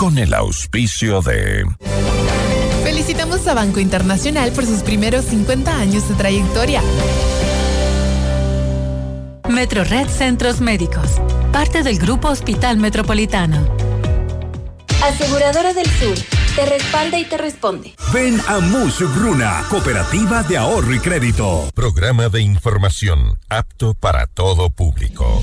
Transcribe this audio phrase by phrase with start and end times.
[0.00, 1.62] con el auspicio de...
[2.82, 6.80] Felicitamos a Banco Internacional por sus primeros 50 años de trayectoria.
[9.50, 11.20] Metro Red Centros Médicos,
[11.52, 13.76] parte del Grupo Hospital Metropolitano.
[15.04, 16.16] Aseguradora del Sur,
[16.56, 17.94] te respalda y te responde.
[18.10, 21.68] Ven a Bruna, Cooperativa de Ahorro y Crédito.
[21.74, 25.42] Programa de información apto para todo público.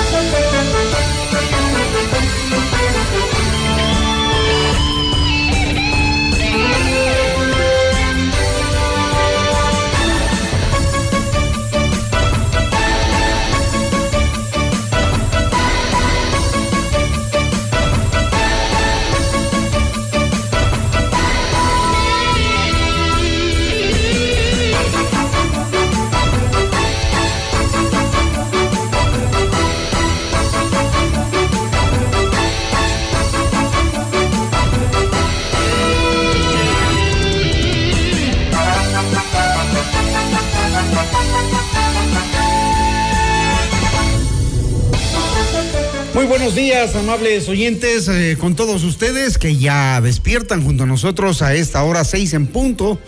[46.53, 51.55] Buenos días, amables oyentes, eh, con todos ustedes que ya despiertan junto a nosotros a
[51.55, 52.99] esta hora seis en punto,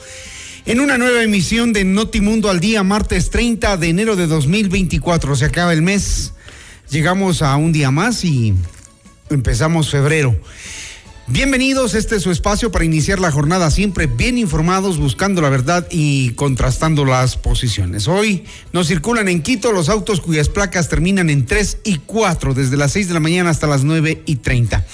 [0.66, 5.36] en una nueva emisión de Notimundo al Día, martes 30 de enero de 2024.
[5.36, 6.32] Se acaba el mes,
[6.90, 8.54] llegamos a un día más y
[9.30, 10.34] empezamos febrero.
[11.28, 15.88] Bienvenidos, este es su espacio para iniciar la jornada siempre bien informados, buscando la verdad
[15.90, 18.10] y contrastando las posiciones.
[18.10, 22.76] Hoy nos circulan en Quito los autos cuyas placas terminan en 3 y 4, desde
[22.76, 24.86] las 6 de la mañana hasta las 9 y 30.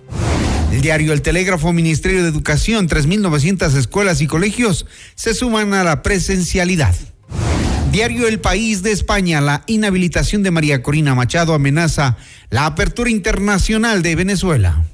[0.77, 6.03] El diario El Telégrafo, Ministerio de Educación, 3.900 escuelas y colegios se suman a la
[6.03, 6.95] presencialidad.
[7.93, 12.19] Diario El País de España, la inhabilitación de María Corina Machado amenaza
[12.51, 14.85] la apertura internacional de Venezuela.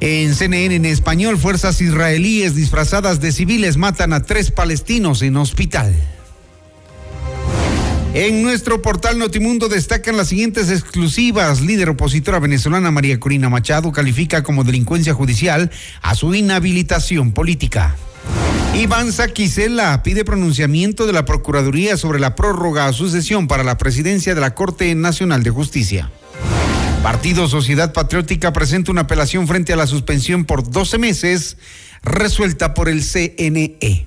[0.00, 5.94] En CNN en español, fuerzas israelíes disfrazadas de civiles matan a tres palestinos en hospital.
[8.14, 11.60] En nuestro portal Notimundo destacan las siguientes exclusivas.
[11.60, 17.96] Líder opositora venezolana María Corina Machado califica como delincuencia judicial a su inhabilitación política.
[18.72, 24.36] Iván Saquicela pide pronunciamiento de la Procuraduría sobre la prórroga a sucesión para la presidencia
[24.36, 26.12] de la Corte Nacional de Justicia.
[27.02, 31.56] Partido Sociedad Patriótica presenta una apelación frente a la suspensión por 12 meses
[32.04, 34.06] resuelta por el CNE.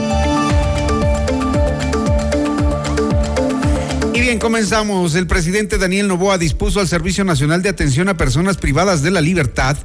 [4.31, 5.13] Bien, comenzamos.
[5.15, 9.19] El presidente Daniel Novoa dispuso al Servicio Nacional de Atención a Personas Privadas de la
[9.19, 9.75] Libertad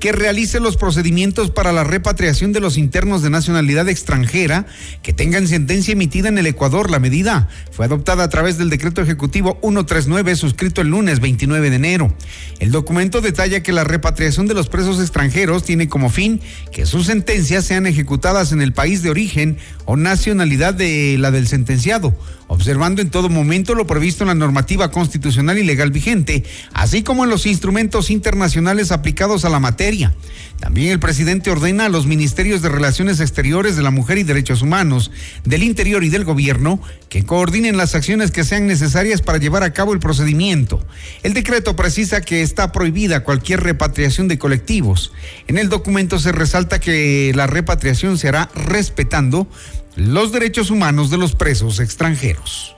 [0.00, 4.64] que realice los procedimientos para la repatriación de los internos de nacionalidad extranjera
[5.02, 6.90] que tengan sentencia emitida en el Ecuador.
[6.90, 11.76] La medida fue adoptada a través del decreto ejecutivo 139 suscrito el lunes 29 de
[11.76, 12.14] enero.
[12.58, 16.40] El documento detalla que la repatriación de los presos extranjeros tiene como fin
[16.72, 21.46] que sus sentencias sean ejecutadas en el país de origen o nacionalidad de la del
[21.46, 27.02] sentenciado, observando en todo momento lo previsto en la normativa constitucional y legal vigente, así
[27.02, 30.14] como en los instrumentos internacionales aplicados a la materia.
[30.60, 34.62] También el presidente ordena a los ministerios de Relaciones Exteriores de la Mujer y Derechos
[34.62, 35.10] Humanos,
[35.42, 39.72] del Interior y del Gobierno que coordinen las acciones que sean necesarias para llevar a
[39.72, 40.86] cabo el procedimiento.
[41.24, 45.10] El decreto precisa que está prohibida cualquier repatriación de colectivos.
[45.48, 49.48] En el documento se resalta que la repatriación se hará respetando
[49.96, 52.76] los derechos humanos de los presos extranjeros.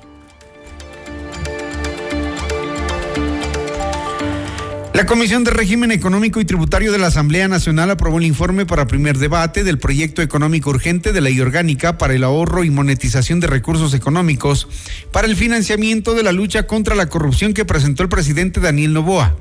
[4.95, 8.87] La Comisión de Régimen Económico y Tributario de la Asamblea Nacional aprobó el informe para
[8.87, 13.47] primer debate del proyecto económico urgente de ley orgánica para el ahorro y monetización de
[13.47, 14.69] recursos económicos
[15.11, 19.35] para el financiamiento de la lucha contra la corrupción que presentó el presidente Daniel Novoa.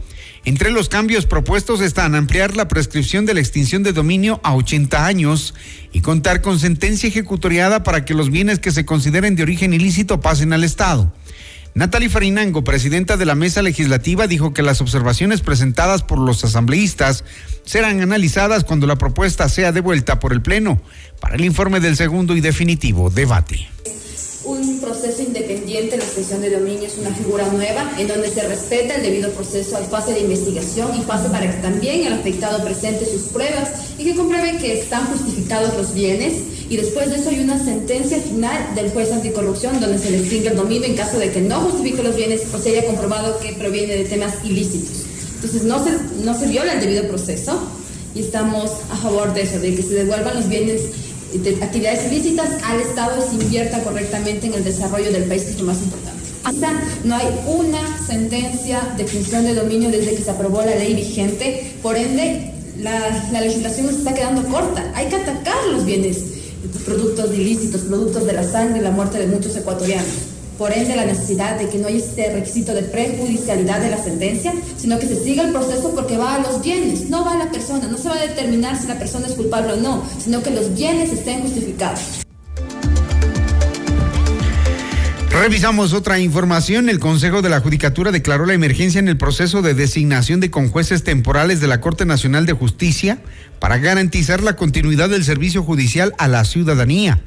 [0.46, 5.06] Entre los cambios propuestos están ampliar la prescripción de la extinción de dominio a 80
[5.06, 5.54] años
[5.92, 10.22] y contar con sentencia ejecutoriada para que los bienes que se consideren de origen ilícito
[10.22, 11.12] pasen al Estado.
[11.74, 17.24] Natalie Farinango, presidenta de la mesa legislativa, dijo que las observaciones presentadas por los asambleístas
[17.64, 20.82] serán analizadas cuando la propuesta sea devuelta por el Pleno
[21.22, 23.70] para el informe del segundo y definitivo debate
[24.44, 28.96] un proceso independiente, la extensión de dominio es una figura nueva en donde se respeta
[28.96, 33.06] el debido proceso, hay fase de investigación y fase para que también el afectado presente
[33.06, 36.34] sus pruebas y que compruebe que están justificados los bienes
[36.70, 40.50] y después de eso hay una sentencia final del juez anticorrupción donde se le extingue
[40.50, 43.54] el dominio en caso de que no justifique los bienes o se haya comprobado que
[43.54, 45.06] proviene de temas ilícitos.
[45.36, 45.92] Entonces no se,
[46.24, 47.60] no se viola el debido proceso
[48.16, 50.82] y estamos a favor de eso, de que se devuelvan los bienes
[51.34, 55.60] de actividades ilícitas al Estado y se invierta correctamente en el desarrollo del país, es
[55.60, 56.20] lo más importante.
[56.44, 56.72] Hasta
[57.04, 61.74] no hay una sentencia de extinción de dominio desde que se aprobó la ley vigente,
[61.84, 64.92] por ende la, la legislación nos está quedando corta.
[64.96, 66.18] Hay que atacar los bienes,
[66.86, 70.31] productos ilícitos, productos de la sangre y la muerte de muchos ecuatorianos
[70.62, 74.54] por ende la necesidad de que no haya este requisito de prejudicialidad de la sentencia,
[74.78, 77.52] sino que se siga el proceso porque va a los bienes, no va a la
[77.52, 80.52] persona, no se va a determinar si la persona es culpable o no, sino que
[80.52, 82.21] los bienes estén justificados.
[85.34, 86.90] Revisamos otra información.
[86.90, 91.04] El Consejo de la Judicatura declaró la emergencia en el proceso de designación de conjueces
[91.04, 93.18] temporales de la Corte Nacional de Justicia
[93.58, 97.22] para garantizar la continuidad del servicio judicial a la ciudadanía.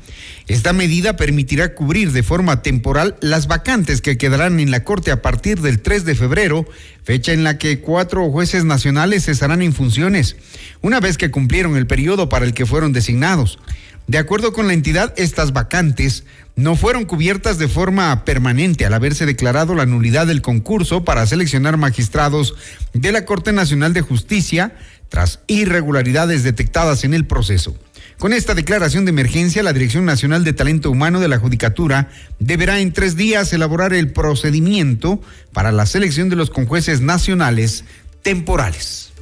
[0.47, 5.23] Esta medida permitirá cubrir de forma temporal las vacantes que quedarán en la Corte a
[5.23, 6.67] partir del 3 de febrero,
[7.05, 10.37] fecha en la que cuatro jueces nacionales cesarán en funciones,
[10.83, 13.59] una vez que cumplieron el periodo para el que fueron designados.
[14.07, 16.25] De acuerdo con la entidad, estas vacantes
[16.57, 21.79] no fueron cubiertas de forma permanente al haberse declarado la nulidad del concurso para seleccionar
[21.79, 22.55] magistrados
[22.93, 24.77] de la Corte Nacional de Justicia
[25.09, 27.75] tras irregularidades detectadas en el proceso.
[28.19, 32.81] Con esta declaración de emergencia, la Dirección Nacional de Talento Humano de la Judicatura deberá
[32.81, 35.21] en tres días elaborar el procedimiento
[35.53, 37.85] para la selección de los conjueces nacionales
[38.23, 39.14] temporales.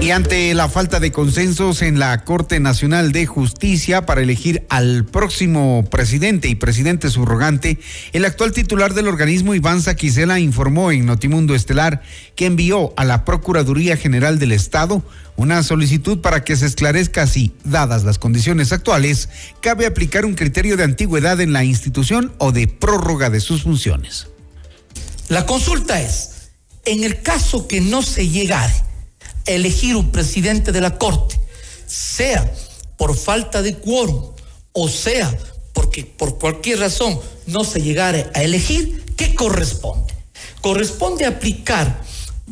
[0.00, 5.04] Y ante la falta de consensos en la Corte Nacional de Justicia para elegir al
[5.04, 7.78] próximo presidente y presidente subrogante,
[8.14, 12.00] el actual titular del organismo, Iván Saquicela, informó en Notimundo Estelar
[12.34, 15.02] que envió a la Procuraduría General del Estado
[15.36, 19.28] una solicitud para que se esclarezca si, dadas las condiciones actuales,
[19.60, 24.28] cabe aplicar un criterio de antigüedad en la institución o de prórroga de sus funciones.
[25.28, 26.52] La consulta es,
[26.86, 28.89] en el caso que no se llegare
[29.46, 31.40] elegir un presidente de la Corte,
[31.86, 32.52] sea
[32.96, 34.30] por falta de quórum
[34.72, 35.36] o sea
[35.72, 40.14] porque por cualquier razón no se llegare a elegir, ¿qué corresponde?
[40.60, 42.02] Corresponde aplicar,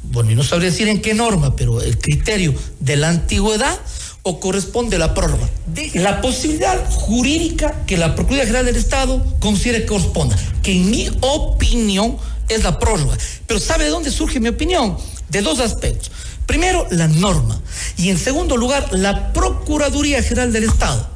[0.04, 3.78] bueno, y no sabría decir en qué norma, pero el criterio de la antigüedad
[4.22, 5.48] o corresponde la prórroga.
[5.66, 10.90] De la posibilidad jurídica que la Procuraduría General del Estado considere que corresponda, que en
[10.90, 12.16] mi opinión
[12.48, 13.16] es la prórroga.
[13.46, 14.96] Pero ¿sabe de dónde surge mi opinión?
[15.28, 16.10] De dos aspectos.
[16.48, 17.60] Primero, la norma.
[17.98, 21.06] Y en segundo lugar, la Procuraduría General del Estado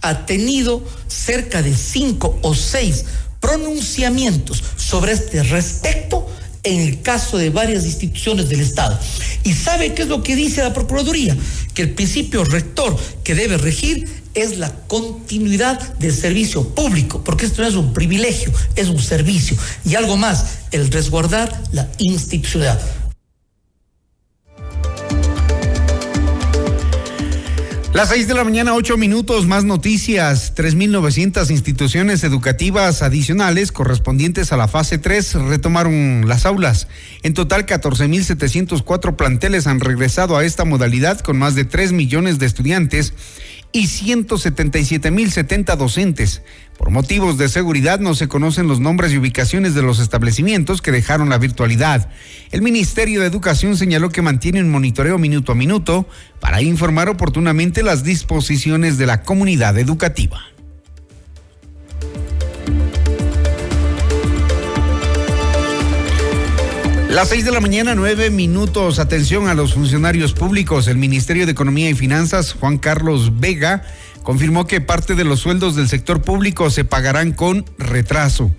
[0.00, 3.04] ha tenido cerca de cinco o seis
[3.38, 6.26] pronunciamientos sobre este respecto
[6.62, 8.98] en el caso de varias instituciones del Estado.
[9.44, 11.36] ¿Y sabe qué es lo que dice la Procuraduría?
[11.74, 17.60] Que el principio rector que debe regir es la continuidad del servicio público, porque esto
[17.60, 19.54] no es un privilegio, es un servicio.
[19.84, 22.80] Y algo más, el resguardar la institucionalidad.
[27.98, 30.54] Las seis de la mañana, ocho minutos, más noticias.
[30.54, 36.86] 3.900 instituciones educativas adicionales correspondientes a la fase 3 retomaron las aulas.
[37.24, 42.46] En total, 14.704 planteles han regresado a esta modalidad con más de 3 millones de
[42.46, 43.14] estudiantes
[43.72, 46.42] y 177.070 docentes.
[46.78, 50.92] Por motivos de seguridad no se conocen los nombres y ubicaciones de los establecimientos que
[50.92, 52.08] dejaron la virtualidad.
[52.52, 56.08] El Ministerio de Educación señaló que mantiene un monitoreo minuto a minuto
[56.38, 60.40] para informar oportunamente las disposiciones de la comunidad educativa.
[67.10, 69.00] Las seis de la mañana, nueve minutos.
[69.00, 70.86] Atención a los funcionarios públicos.
[70.86, 73.82] El Ministerio de Economía y Finanzas, Juan Carlos Vega,
[74.22, 78.50] confirmó que parte de los sueldos del sector público se pagarán con retraso.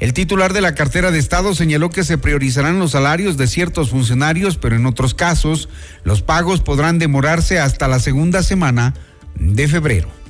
[0.00, 3.90] El titular de la cartera de Estado señaló que se priorizarán los salarios de ciertos
[3.90, 5.68] funcionarios, pero en otros casos
[6.02, 8.94] los pagos podrán demorarse hasta la segunda semana
[9.36, 10.21] de febrero.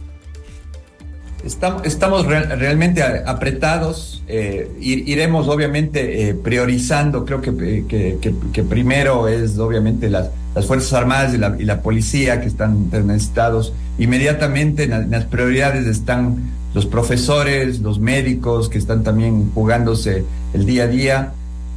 [1.45, 10.31] Estamos, realmente apretados, eh, iremos obviamente eh, priorizando, creo que, que, primero es obviamente las,
[10.55, 13.73] las Fuerzas Armadas y la, y la, policía que están necesitados.
[13.99, 20.85] Inmediatamente en, las prioridades están los profesores, los médicos que están también jugándose el día
[20.85, 21.33] a día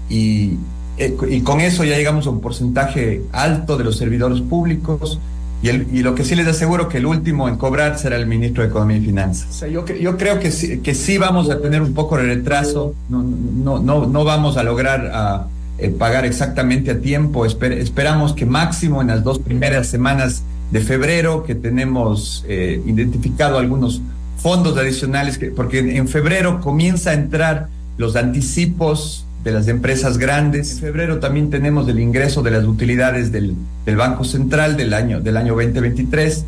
[0.09, 0.57] y,
[0.97, 5.19] eh, y con eso ya llegamos a un porcentaje alto de los servidores públicos
[5.61, 8.69] y, lo que sí les aseguro que el último en cobrar será el ministro de
[8.69, 9.65] Economía y Finanzas.
[9.71, 13.23] yo, yo creo que sí, que sí vamos a tener un poco de retraso, no,
[13.23, 15.47] no, no, no vamos a lograr a,
[15.77, 17.45] eh, pagar exactamente a tiempo.
[17.45, 24.01] esperamos que máximo en las dos primeras semanas de febrero, que tenemos eh, identificado algunos
[24.37, 30.73] fondos adicionales, que, porque en febrero comienza a entrar los anticipos de las empresas grandes.
[30.73, 35.37] En febrero también tenemos el ingreso de las utilidades del, Banco Central del año, del
[35.37, 36.45] año 2023.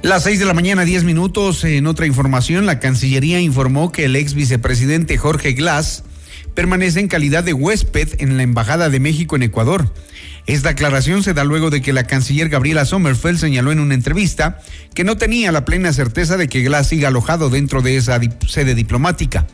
[0.00, 1.64] Las seis de la mañana, diez minutos.
[1.64, 6.02] En otra información, la Cancillería informó que el ex vicepresidente Jorge Glass
[6.54, 9.92] permanece en calidad de huésped en la Embajada de México en Ecuador.
[10.46, 14.60] Esta aclaración se da luego de que la canciller Gabriela Sommerfeld señaló en una entrevista
[14.92, 18.74] que no tenía la plena certeza de que Glass siga alojado dentro de esa sede
[18.74, 19.46] diplomática.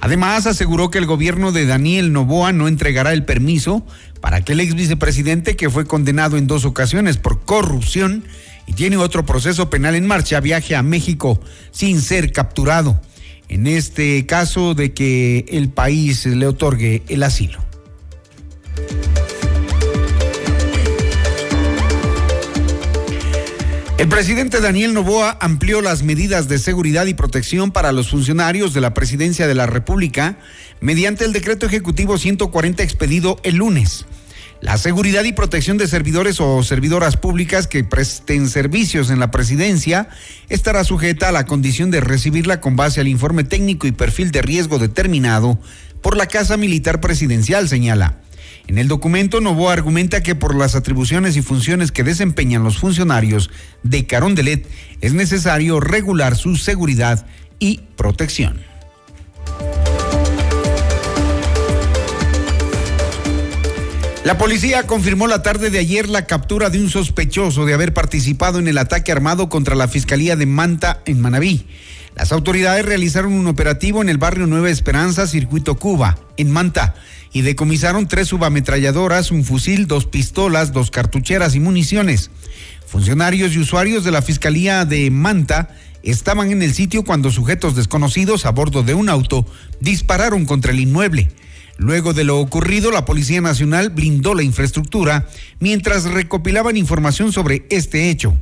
[0.00, 3.86] Además, aseguró que el gobierno de Daniel Novoa no entregará el permiso
[4.20, 8.24] para que el ex vicepresidente, que fue condenado en dos ocasiones por corrupción
[8.66, 13.00] y tiene otro proceso penal en marcha, viaje a México sin ser capturado.
[13.48, 17.60] En este caso de que el país le otorgue el asilo.
[24.02, 28.80] El presidente Daniel Novoa amplió las medidas de seguridad y protección para los funcionarios de
[28.80, 30.38] la presidencia de la República
[30.80, 34.06] mediante el decreto ejecutivo 140 expedido el lunes.
[34.60, 40.08] La seguridad y protección de servidores o servidoras públicas que presten servicios en la presidencia
[40.48, 44.42] estará sujeta a la condición de recibirla con base al informe técnico y perfil de
[44.42, 45.60] riesgo determinado
[46.00, 48.18] por la Casa Militar Presidencial, señala.
[48.68, 53.50] En el documento, Novoa argumenta que por las atribuciones y funciones que desempeñan los funcionarios
[53.82, 54.66] de Carondelet
[55.00, 57.26] es necesario regular su seguridad
[57.58, 58.60] y protección.
[64.24, 68.60] La policía confirmó la tarde de ayer la captura de un sospechoso de haber participado
[68.60, 71.66] en el ataque armado contra la Fiscalía de Manta en Manabí.
[72.14, 76.94] Las autoridades realizaron un operativo en el barrio Nueva Esperanza, Circuito Cuba, en Manta
[77.32, 82.30] y decomisaron tres subametralladoras, un fusil, dos pistolas, dos cartucheras y municiones.
[82.86, 85.70] Funcionarios y usuarios de la Fiscalía de Manta
[86.02, 89.46] estaban en el sitio cuando sujetos desconocidos a bordo de un auto
[89.80, 91.30] dispararon contra el inmueble.
[91.78, 95.26] Luego de lo ocurrido, la Policía Nacional blindó la infraestructura
[95.58, 98.36] mientras recopilaban información sobre este hecho.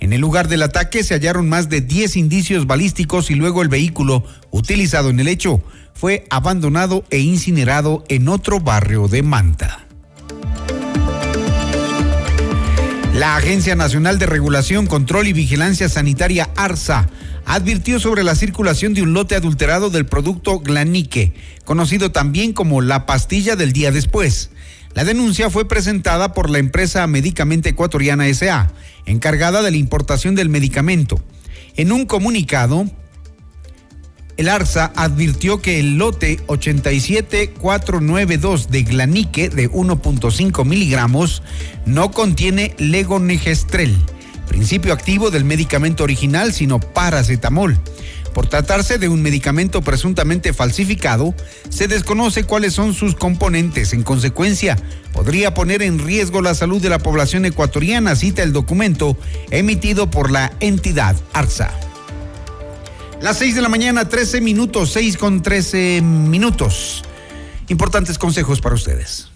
[0.00, 3.68] En el lugar del ataque se hallaron más de 10 indicios balísticos y luego el
[3.68, 5.62] vehículo utilizado en el hecho
[5.94, 9.86] fue abandonado e incinerado en otro barrio de Manta.
[13.14, 17.08] La Agencia Nacional de Regulación, Control y Vigilancia Sanitaria ARSA
[17.46, 21.32] advirtió sobre la circulación de un lote adulterado del producto Glanique,
[21.64, 24.50] conocido también como la pastilla del día después.
[24.94, 28.72] La denuncia fue presentada por la empresa Medicamente Ecuatoriana SA,
[29.06, 31.20] encargada de la importación del medicamento.
[31.76, 32.86] En un comunicado,
[34.36, 41.44] el ARSA advirtió que el lote 87492 de glanique de 1.5 miligramos
[41.86, 43.96] no contiene legonegestrel,
[44.48, 47.78] principio activo del medicamento original, sino paracetamol.
[48.34, 51.34] Por tratarse de un medicamento presuntamente falsificado,
[51.68, 53.92] se desconoce cuáles son sus componentes.
[53.92, 54.76] En consecuencia,
[55.12, 59.16] podría poner en riesgo la salud de la población ecuatoriana, cita el documento
[59.50, 61.72] emitido por la entidad ARSA.
[63.22, 67.04] Las 6 de la mañana, 13 minutos, 6 con 13 minutos.
[67.68, 69.28] Importantes consejos para ustedes.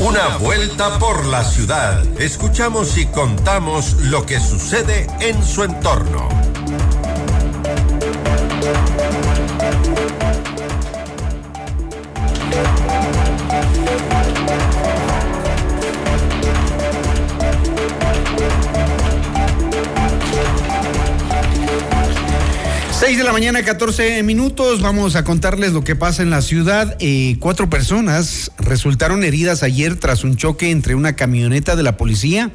[0.00, 2.04] Una vuelta por la ciudad.
[2.20, 6.28] Escuchamos y contamos lo que sucede en su entorno.
[22.98, 24.82] 6 de la mañana, 14 minutos.
[24.82, 26.96] Vamos a contarles lo que pasa en la ciudad.
[26.98, 32.50] Eh, cuatro personas resultaron heridas ayer tras un choque entre una camioneta de la policía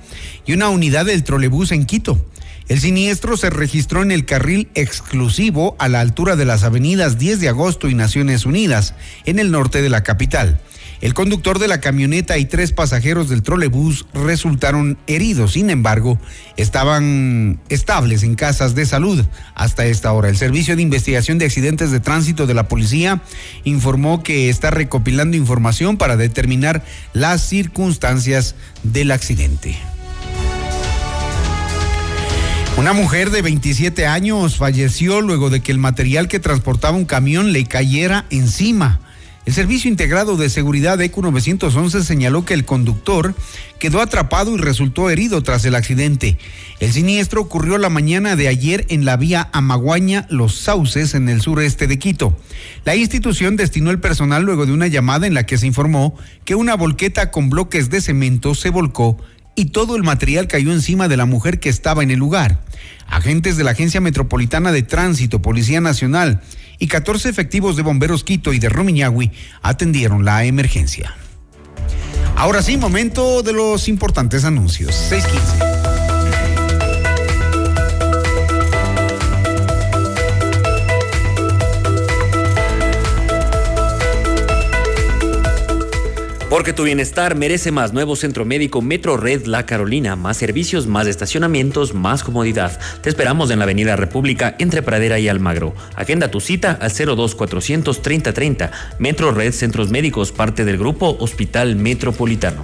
[0.45, 2.25] y una unidad del trolebús en Quito.
[2.67, 7.39] El siniestro se registró en el carril exclusivo a la altura de las avenidas 10
[7.39, 8.95] de agosto y Naciones Unidas,
[9.25, 10.59] en el norte de la capital.
[11.03, 15.51] El conductor de la camioneta y tres pasajeros del trolebús resultaron heridos.
[15.51, 16.17] Sin embargo,
[16.55, 20.29] estaban estables en casas de salud hasta esta hora.
[20.29, 23.21] El Servicio de Investigación de Accidentes de Tránsito de la Policía
[23.65, 29.75] informó que está recopilando información para determinar las circunstancias del accidente.
[32.77, 37.51] Una mujer de 27 años falleció luego de que el material que transportaba un camión
[37.51, 39.01] le cayera encima.
[39.45, 43.35] El Servicio Integrado de Seguridad ECU 911 señaló que el conductor
[43.77, 46.37] quedó atrapado y resultó herido tras el accidente.
[46.79, 51.41] El siniestro ocurrió la mañana de ayer en la vía Amaguaña Los Sauces en el
[51.41, 52.37] sureste de Quito.
[52.85, 56.55] La institución destinó el personal luego de una llamada en la que se informó que
[56.55, 59.17] una volqueta con bloques de cemento se volcó
[59.55, 62.61] y todo el material cayó encima de la mujer que estaba en el lugar.
[63.07, 66.41] Agentes de la Agencia Metropolitana de Tránsito, Policía Nacional,
[66.83, 69.31] y 14 efectivos de bomberos Quito y de Rumiñahui
[69.61, 71.15] atendieron la emergencia.
[72.35, 74.93] Ahora sí, momento de los importantes anuncios.
[74.93, 75.72] 615.
[86.53, 87.93] Porque tu bienestar merece más.
[87.93, 90.15] Nuevo centro médico Metro Red La Carolina.
[90.15, 92.79] Más servicios, más estacionamientos, más comodidad.
[93.01, 95.73] Te esperamos en la Avenida República entre Pradera y Almagro.
[95.95, 98.71] Agenda tu cita al 02400 3030.
[98.99, 102.63] Metro Red Centros Médicos, parte del grupo Hospital Metropolitano.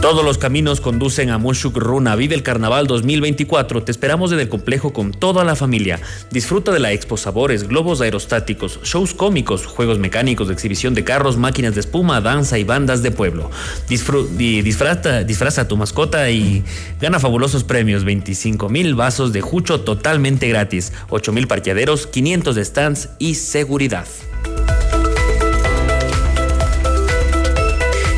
[0.00, 2.14] Todos los caminos conducen a Mushuk Runa.
[2.14, 3.82] Vive el Carnaval 2024.
[3.82, 5.98] Te esperamos en el complejo con toda la familia.
[6.30, 11.74] Disfruta de la Expo Sabores, globos aerostáticos, shows cómicos, juegos mecánicos, exhibición de carros, máquinas
[11.74, 13.50] de espuma, danza y bandas de pueblo.
[13.88, 16.62] disfraza, disfraza a tu mascota y
[17.00, 18.04] gana fabulosos premios.
[18.04, 24.06] 25 mil vasos de jucho totalmente gratis, 8 mil parqueaderos, 500 stands y seguridad.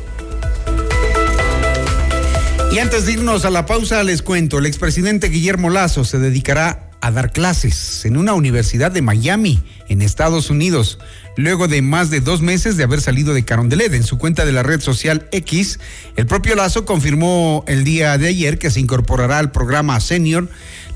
[2.72, 6.90] Y antes de irnos a la pausa, les cuento, el expresidente Guillermo Lazo se dedicará
[7.02, 11.00] a dar clases en una universidad de Miami, en Estados Unidos,
[11.38, 13.94] luego de más de dos meses de haber salido de Carondelet.
[13.94, 15.80] En su cuenta de la red social X,
[16.18, 20.50] el propio Lazo confirmó el día de ayer que se incorporará al programa Senior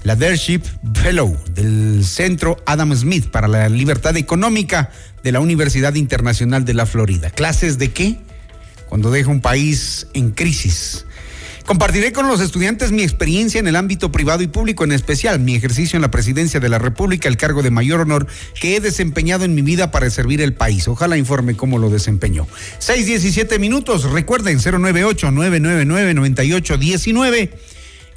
[0.04, 0.62] Leadership
[0.94, 4.92] Fellow del Centro Adam Smith para la Libertad Económica
[5.24, 7.30] de la Universidad Internacional de la Florida.
[7.30, 8.20] ¿Clases de qué?
[8.90, 11.06] Cuando deja un país en crisis
[11.66, 15.56] Compartiré con los estudiantes mi experiencia en el ámbito privado y público, en especial mi
[15.56, 18.28] ejercicio en la presidencia de la República, el cargo de mayor honor
[18.60, 20.88] que he desempeñado en mi vida para servir el país.
[20.88, 22.48] Ojalá informe cómo lo desempeñó.
[22.80, 24.10] 6:17 minutos.
[24.12, 27.52] Recuerden 098-999-9819.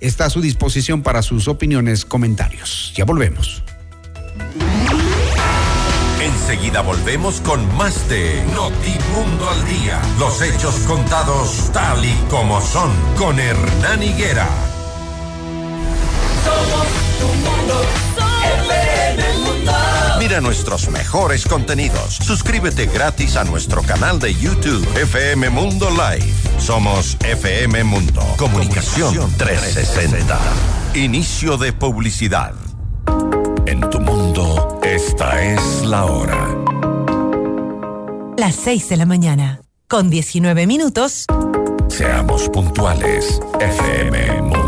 [0.00, 2.92] Está a su disposición para sus opiniones, comentarios.
[2.96, 3.62] Ya volvemos.
[6.46, 9.98] Enseguida volvemos con más de Notimundo al Día.
[10.18, 14.46] Los hechos contados tal y como son con Hernán Higuera.
[16.44, 16.86] Somos
[17.18, 17.82] tu mundo,
[18.60, 19.72] FM Mundo.
[20.18, 22.16] Mira nuestros mejores contenidos.
[22.16, 26.30] Suscríbete gratis a nuestro canal de YouTube FM Mundo Live.
[26.58, 28.22] Somos FM Mundo.
[28.36, 30.38] Comunicación 360.
[30.92, 32.52] Inicio de publicidad.
[35.14, 36.56] Esta es la hora.
[38.36, 41.26] Las 6 de la mañana, con 19 minutos.
[41.88, 44.63] Seamos puntuales, FM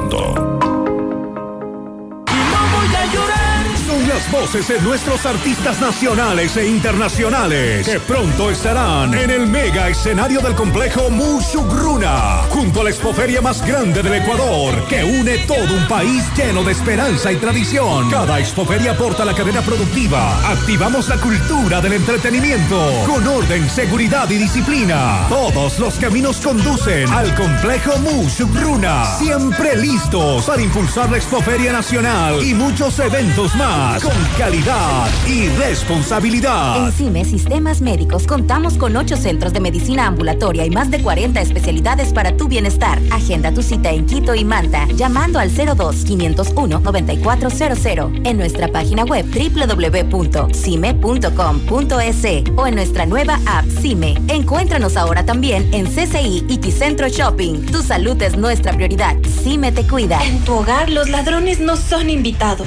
[4.31, 10.55] voces de nuestros artistas nacionales e internacionales que pronto estarán en el mega escenario del
[10.55, 16.25] complejo Mushugruna, junto a la expoferia más grande del Ecuador, que une todo un país
[16.37, 18.11] lleno de esperanza y tradición.
[18.11, 20.51] Cada expoferia aporta la cadena productiva.
[20.51, 25.27] Activamos la cultura del entretenimiento con orden, seguridad y disciplina.
[25.29, 32.55] Todos los caminos conducen al complejo Mushugruna, siempre listos para impulsar la expoferia nacional y
[32.55, 34.03] muchos eventos más
[34.37, 36.85] calidad y responsabilidad.
[36.85, 41.41] En CIME Sistemas Médicos contamos con ocho centros de medicina ambulatoria y más de 40
[41.41, 43.01] especialidades para tu bienestar.
[43.11, 52.17] Agenda tu cita en Quito y Manta llamando al 02-501-9400 en nuestra página web www.cime.com.es
[52.57, 54.15] o en nuestra nueva app CIME.
[54.29, 57.67] Encuéntranos ahora también en CCI y Ticentro Shopping.
[57.67, 59.17] Tu salud es nuestra prioridad.
[59.43, 60.23] CIME te cuida.
[60.25, 62.67] En tu hogar los ladrones no son invitados.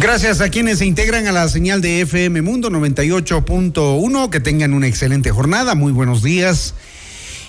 [0.00, 4.30] Gracias a quienes se integran a la señal de FM Mundo 98.1.
[4.30, 5.74] Que tengan una excelente jornada.
[5.74, 6.74] Muy buenos días.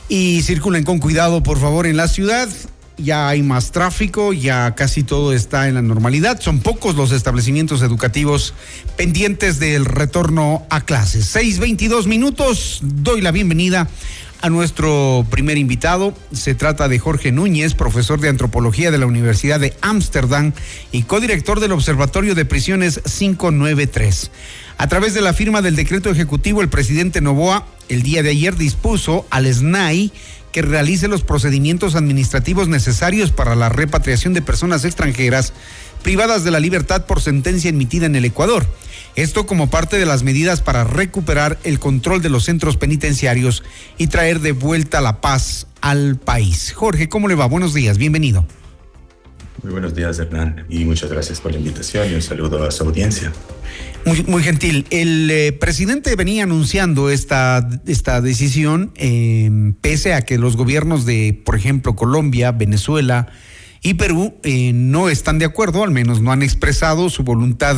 [0.10, 2.49] Y circulen con cuidado, por favor, en la ciudad.
[2.97, 6.39] Ya hay más tráfico, ya casi todo está en la normalidad.
[6.41, 8.53] Son pocos los establecimientos educativos
[8.97, 11.34] pendientes del retorno a clases.
[11.34, 12.79] 6:22 minutos.
[12.84, 13.88] Doy la bienvenida
[14.43, 16.13] a nuestro primer invitado.
[16.34, 20.51] Se trata de Jorge Núñez, profesor de antropología de la Universidad de Ámsterdam
[20.91, 24.32] y codirector del Observatorio de Prisiones 593.
[24.77, 28.58] A través de la firma del decreto ejecutivo, el presidente Novoa el día de ayer
[28.58, 30.12] dispuso al SNAI
[30.54, 35.52] que realice los procedimientos administrativos necesarios para la repatriación de personas extranjeras
[36.04, 38.66] privadas de la libertad por sentencia emitida en el Ecuador.
[39.16, 43.63] Esto como parte de las medidas para recuperar el control de los centros penitenciarios
[43.98, 46.72] y traer de vuelta la paz al país.
[46.72, 47.48] Jorge, ¿cómo le va?
[47.48, 48.46] Buenos días, bienvenido.
[49.63, 52.84] Muy buenos días, Hernán, y muchas gracias por la invitación y un saludo a su
[52.84, 53.32] audiencia.
[54.06, 54.86] Muy, muy gentil.
[54.89, 59.49] El eh, presidente venía anunciando esta, esta decisión, eh,
[59.80, 63.28] pese a que los gobiernos de, por ejemplo, Colombia, Venezuela
[63.82, 67.78] y Perú eh, no están de acuerdo, al menos no han expresado su voluntad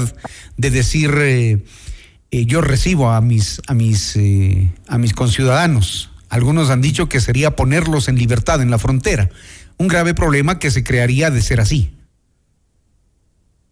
[0.58, 1.63] de decir eh,
[2.32, 4.17] yo recibo a mis a mis
[4.88, 6.10] a mis conciudadanos.
[6.30, 9.30] Algunos han dicho que sería ponerlos en libertad en la frontera,
[9.78, 11.92] un grave problema que se crearía de ser así.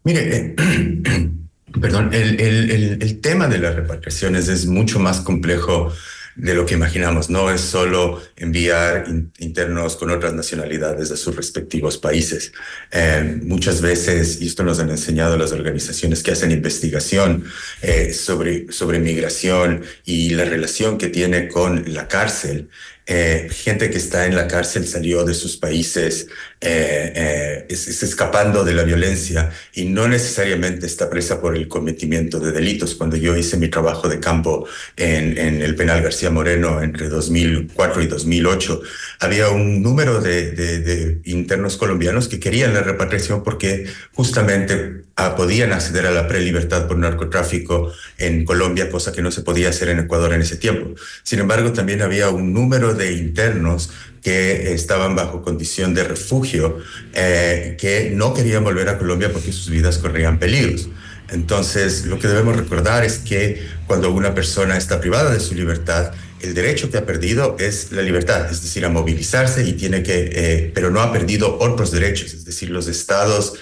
[0.03, 0.55] Mire,
[1.81, 5.93] perdón, el, el, el, tema de las repatriaciones es mucho más complejo
[6.35, 7.29] de lo que imaginamos.
[7.29, 9.05] No es solo enviar
[9.39, 12.51] internos con otras nacionalidades a sus respectivos países.
[12.91, 17.45] Eh, muchas veces, y esto nos han enseñado las organizaciones que hacen investigación
[17.81, 22.69] eh, sobre, sobre migración y la relación que tiene con la cárcel,
[23.05, 26.27] eh, gente que está en la cárcel salió de sus países
[26.61, 32.39] eh, eh, es, escapando de la violencia y no necesariamente está presa por el cometimiento
[32.39, 32.95] de delitos.
[32.95, 38.03] Cuando yo hice mi trabajo de campo en, en el penal García Moreno entre 2004
[38.03, 38.81] y 2008,
[39.19, 45.35] había un número de, de, de internos colombianos que querían la repatriación porque justamente ah,
[45.35, 49.89] podían acceder a la prelibertad por narcotráfico en Colombia, cosa que no se podía hacer
[49.89, 50.95] en Ecuador en ese tiempo.
[51.23, 53.89] Sin embargo, también había un número de internos
[54.21, 56.79] que estaban bajo condición de refugio,
[57.13, 60.87] eh, que no querían volver a Colombia porque sus vidas corrían peligros.
[61.29, 66.13] Entonces, lo que debemos recordar es que cuando una persona está privada de su libertad,
[66.41, 70.29] el derecho que ha perdido es la libertad, es decir, a movilizarse y tiene que,
[70.33, 73.53] eh, pero no ha perdido otros derechos, es decir, los estados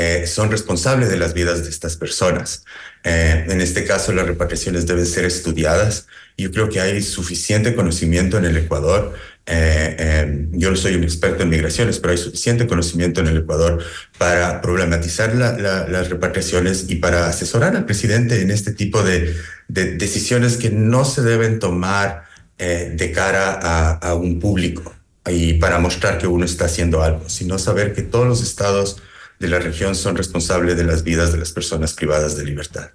[0.00, 2.64] eh, son responsables de las vidas de estas personas.
[3.02, 6.06] Eh, en este caso, las repatriaciones deben ser estudiadas.
[6.36, 9.14] Yo creo que hay suficiente conocimiento en el Ecuador.
[9.46, 13.82] Eh, yo no soy un experto en migraciones, pero hay suficiente conocimiento en el Ecuador
[14.18, 19.34] para problematizar la, la, las repatriaciones y para asesorar al presidente en este tipo de,
[19.66, 23.52] de decisiones que no se deben tomar de cara
[23.92, 24.92] a un público
[25.30, 29.00] y para mostrar que uno está haciendo algo, sino saber que todos los estados
[29.38, 32.90] de la región son responsables de las vidas de las personas privadas de libertad.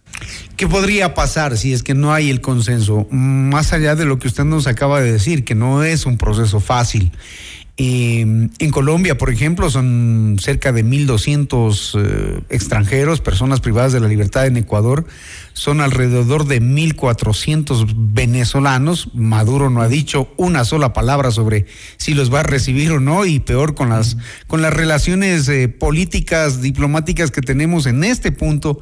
[0.58, 3.08] ¿Qué podría pasar si es que no hay el consenso?
[3.10, 6.60] Más allá de lo que usted nos acaba de decir, que no es un proceso
[6.60, 7.12] fácil.
[7.76, 14.08] Eh, en Colombia, por ejemplo, son cerca de 1.200 eh, extranjeros, personas privadas de la
[14.08, 15.06] libertad en Ecuador.
[15.54, 19.10] Son alrededor de 1.400 venezolanos.
[19.16, 21.66] Maduro no ha dicho una sola palabra sobre
[21.98, 25.68] si los va a recibir o no, y peor con las, con las relaciones eh,
[25.68, 28.82] políticas, diplomáticas que tenemos en este punto.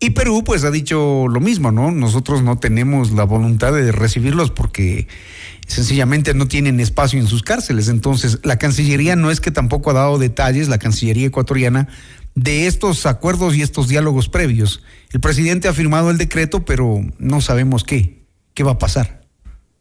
[0.00, 1.92] Y Perú, pues, ha dicho lo mismo, ¿no?
[1.92, 5.06] Nosotros no tenemos la voluntad de recibirlos porque
[5.72, 7.88] sencillamente no tienen espacio en sus cárceles.
[7.88, 11.88] Entonces, la Cancillería no es que tampoco ha dado detalles, la Cancillería ecuatoriana,
[12.34, 14.82] de estos acuerdos y estos diálogos previos.
[15.12, 19.22] El presidente ha firmado el decreto, pero no sabemos qué, qué va a pasar.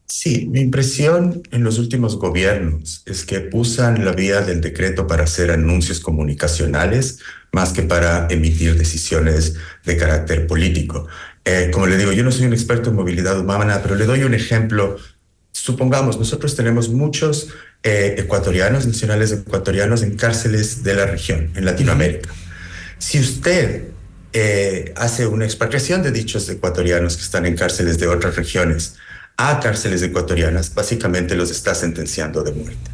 [0.08, 5.24] Sí, mi impresión en los últimos gobiernos es que usan la vía del decreto para
[5.24, 7.20] hacer anuncios comunicacionales
[7.54, 11.08] más que para emitir decisiones de carácter político.
[11.46, 14.24] Eh, como le digo, yo no soy un experto en movilidad humana, pero le doy
[14.24, 14.98] un ejemplo
[15.52, 17.50] supongamos, nosotros tenemos muchos
[17.84, 22.30] eh, ecuatorianos, nacionales ecuatorianos en cárceles de la región, en Latinoamérica.
[22.98, 23.86] Si usted
[24.34, 28.96] eh, hace una expatriación de dichos ecuatorianos que están en cárceles de otras regiones
[29.38, 32.92] a cárceles ecuatorianas, básicamente los está sentenciando de muerte.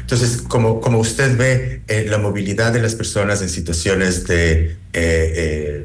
[0.00, 4.76] Entonces, como, como usted ve, eh, la movilidad de las personas en situaciones de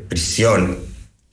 [0.08, 0.80] prisión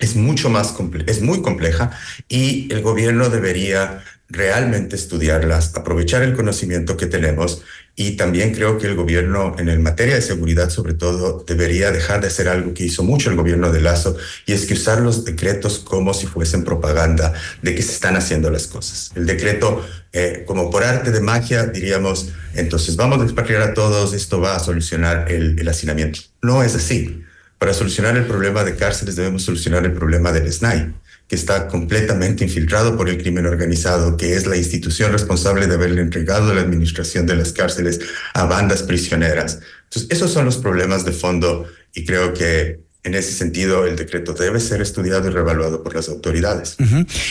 [0.03, 0.75] es mucho más
[1.07, 1.93] es muy compleja
[2.29, 4.03] y el gobierno debería
[4.33, 7.63] realmente estudiarlas, aprovechar el conocimiento que tenemos
[7.95, 12.23] y también creo que el gobierno en el materia de seguridad sobre todo debería dejar
[12.23, 14.17] de hacer algo que hizo mucho el gobierno de Lazo
[14.47, 18.51] y es que usar los decretos como si fuesen propaganda de que se están haciendo
[18.51, 19.13] las cosas.
[19.15, 24.15] El decreto eh, como por arte de magia diríamos entonces vamos a expatriar a todos,
[24.15, 26.21] esto va a solucionar el, el hacinamiento.
[26.41, 27.23] No es así.
[27.59, 31.02] Para solucionar el problema de cárceles debemos solucionar el problema del SNAI
[31.33, 36.03] que está completamente infiltrado por el crimen organizado, que es la institución responsable de haberle
[36.03, 38.01] entregado la administración de las cárceles
[38.35, 39.61] a bandas prisioneras.
[39.85, 41.65] Entonces, esos son los problemas de fondo
[41.95, 46.11] y creo que en ese sentido, el decreto debe ser estudiado y revaluado por las
[46.11, 46.77] autoridades.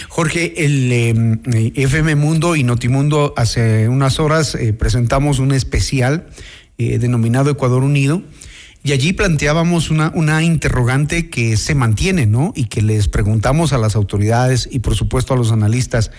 [0.10, 6.26] Jorge, el eh, FM Mundo y Notimundo hace unas horas eh, presentamos un especial
[6.80, 8.24] eh, denominado Ecuador Unido,
[8.84, 12.52] y allí planteábamos una, una interrogante que se mantiene, ¿no?
[12.56, 16.12] Y que les preguntamos a las autoridades y por supuesto a los analistas,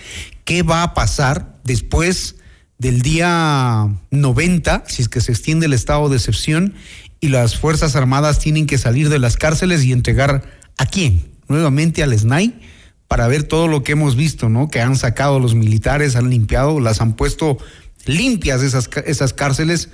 [0.45, 2.37] ¿qué va a pasar después
[2.77, 6.73] del día 90, si es que se extiende el estado de excepción
[7.19, 10.43] y las Fuerzas Armadas tienen que salir de las cárceles y entregar
[10.77, 11.25] a quién?
[11.47, 12.59] Nuevamente al SNAI
[13.07, 14.69] para ver todo lo que hemos visto, ¿no?
[14.69, 17.57] Que han sacado los militares, han limpiado, las han puesto
[18.05, 19.89] limpias esas, esas cárceles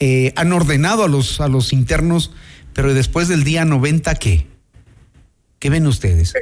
[0.00, 2.32] eh, han ordenado a los, a los internos,
[2.72, 4.46] pero después del día 90, ¿qué?
[5.58, 6.32] ¿Qué ven ustedes?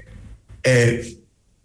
[0.63, 1.19] Eh,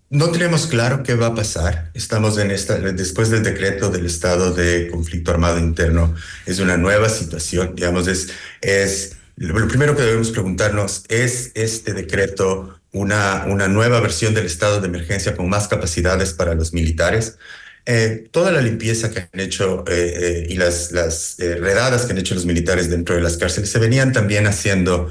[0.09, 1.91] no tenemos claro qué va a pasar.
[1.93, 7.09] Estamos en esta, después del decreto del estado de conflicto armado interno, es una nueva
[7.09, 8.29] situación, digamos, es,
[8.61, 14.81] es lo primero que debemos preguntarnos, ¿es este decreto una, una nueva versión del estado
[14.81, 17.37] de emergencia con más capacidades para los militares?
[17.85, 22.17] Eh, toda la limpieza que han hecho eh, eh, y las, las redadas que han
[22.17, 25.09] hecho los militares dentro de las cárceles se venían también haciendo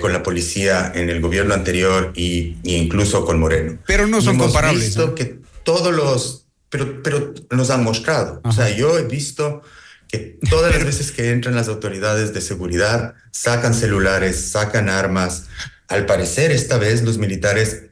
[0.00, 3.78] con la policía en el gobierno anterior y, incluso con Moreno.
[3.86, 4.86] Pero no son hemos comparables.
[4.86, 8.40] Visto que todos los, pero, pero nos han mostrado.
[8.42, 9.62] O sea, yo he visto
[10.08, 15.44] que todas las veces que entran las autoridades de seguridad, sacan celulares, sacan armas.
[15.86, 17.84] Al parecer, esta vez los militares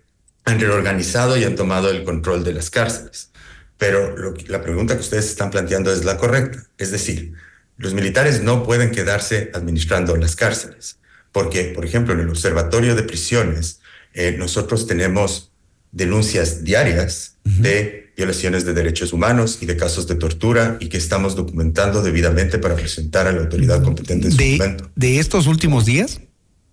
[0.45, 3.31] han reorganizado y han tomado el control de las cárceles.
[3.79, 6.67] Pero la pregunta que ustedes están planteando es la correcta.
[6.77, 7.33] Es decir,
[7.77, 10.99] los militares no pueden quedarse administrando las cárceles.
[11.33, 13.81] Porque, por ejemplo, en el Observatorio de Prisiones,
[14.15, 15.53] eh, nosotros tenemos
[15.93, 21.37] denuncias diarias de violaciones de derechos humanos y de casos de tortura y que estamos
[21.37, 24.91] documentando debidamente para presentar a la autoridad competente en su ¿De, momento.
[24.97, 26.21] ¿De estos últimos días?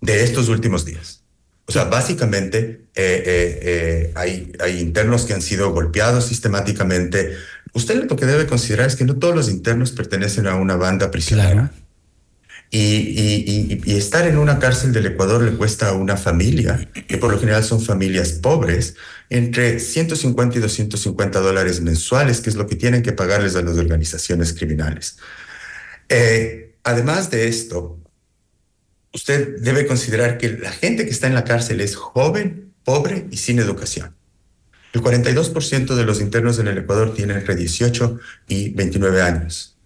[0.00, 1.15] De estos últimos días.
[1.68, 7.36] O sea, básicamente eh, eh, eh, hay, hay internos que han sido golpeados sistemáticamente.
[7.72, 11.10] Usted lo que debe considerar es que no todos los internos pertenecen a una banda
[11.10, 11.72] prisionera.
[12.70, 17.16] Y, y, y, estar en una cárcel del Ecuador le cuesta a una familia, que
[17.16, 18.96] por lo general son familias pobres,
[19.30, 23.76] entre 150 y 250 dólares mensuales, que es lo que tienen que pagarles a las
[23.76, 25.18] organizaciones criminales.
[26.82, 28.00] además de esto,
[29.16, 33.38] usted debe considerar que la gente que está en la cárcel es joven, pobre y
[33.38, 34.14] sin educación.
[34.92, 39.76] El 42% de los internos en el Ecuador tienen entre 18 y 29 años.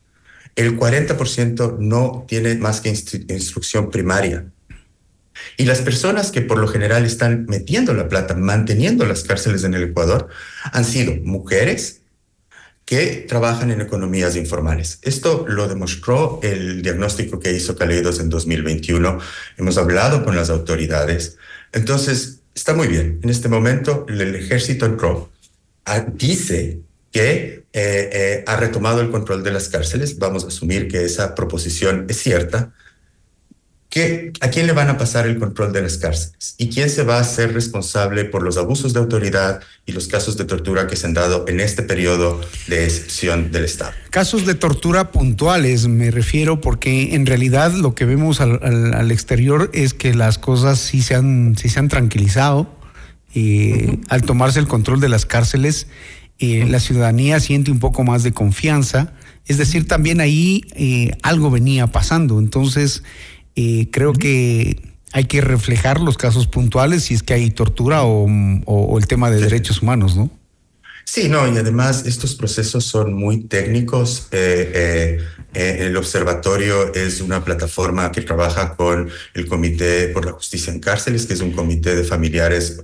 [0.56, 4.46] El 40% no tiene más que instrucción primaria.
[5.56, 9.74] Y las personas que por lo general están metiendo la plata, manteniendo las cárceles en
[9.74, 10.28] el Ecuador,
[10.72, 11.99] han sido mujeres,
[12.90, 14.98] que trabajan en economías informales.
[15.02, 19.16] Esto lo demostró el diagnóstico que hizo Caleidos en 2021.
[19.58, 21.36] Hemos hablado con las autoridades.
[21.72, 23.20] Entonces, está muy bien.
[23.22, 25.30] En este momento, el ejército entró,
[25.84, 26.80] ah, dice
[27.12, 30.18] que eh, eh, ha retomado el control de las cárceles.
[30.18, 32.72] Vamos a asumir que esa proposición es cierta.
[34.40, 36.54] ¿A quién le van a pasar el control de las cárceles?
[36.58, 40.36] ¿Y quién se va a hacer responsable por los abusos de autoridad y los casos
[40.36, 43.90] de tortura que se han dado en este periodo de excepción del Estado?
[44.10, 49.92] Casos de tortura puntuales, me refiero, porque en realidad lo que vemos al, exterior es
[49.92, 52.72] que las cosas sí se han, sí se han tranquilizado.
[53.34, 55.88] y Al tomarse el control de las cárceles,
[56.38, 59.14] eh, la ciudadanía siente un poco más de confianza.
[59.46, 62.38] Es decir, también ahí eh, algo venía pasando.
[62.38, 63.02] Entonces,
[63.90, 69.06] creo que hay que reflejar los casos puntuales si es que hay tortura o, el
[69.06, 70.30] tema de derechos humanos, ¿no?
[71.04, 74.28] Sí, no, y además estos procesos son muy técnicos.
[74.30, 75.18] Eh, eh,
[75.52, 80.78] eh, el observatorio es una plataforma que trabaja con el Comité por la Justicia en
[80.78, 82.80] Cárceles, que es un comité de familiares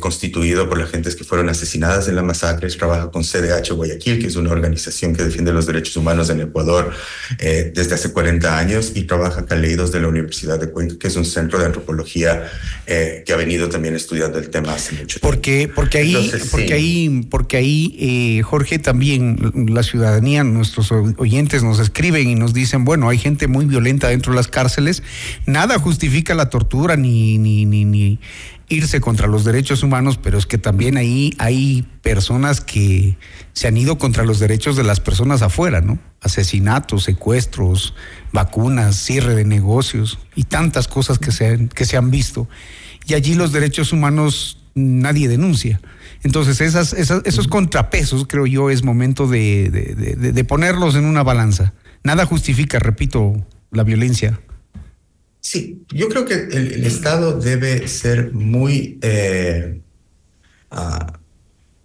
[0.00, 2.68] constituido por las gentes que fueron asesinadas en la masacre.
[2.70, 6.92] Trabaja con CDH Guayaquil, que es una organización que defiende los derechos humanos en Ecuador
[7.38, 11.26] desde hace 40 años, y trabaja Caleidos de la Universidad de Cuenca, que es un
[11.26, 12.50] centro de antropología
[12.86, 15.28] que ha venido también estudiando el tema hace mucho tiempo.
[15.28, 21.78] Porque, porque ahí, porque ahí, porque ahí, eh, Jorge, también la ciudadanía, nuestros oyentes nos
[21.78, 25.02] escriben y nos dicen, bueno, hay gente muy violenta dentro de las cárceles,
[25.46, 28.18] nada justifica la tortura ni, ni, ni, ni
[28.68, 33.16] irse contra los derechos humanos, pero es que también ahí hay personas que
[33.52, 35.98] se han ido contra los derechos de las personas afuera, ¿no?
[36.20, 37.94] Asesinatos, secuestros,
[38.32, 42.48] vacunas, cierre de negocios y tantas cosas que se que se han visto.
[43.06, 45.80] Y allí los derechos humanos nadie denuncia.
[46.22, 51.74] Entonces, esas, esos contrapesos, creo yo, es momento de, ponerlos en una balanza.
[52.02, 54.40] Nada justifica, repito, la violencia.
[55.40, 59.80] Sí, yo creo que el, Estado debe ser muy, eh,
[60.70, 61.18] ah,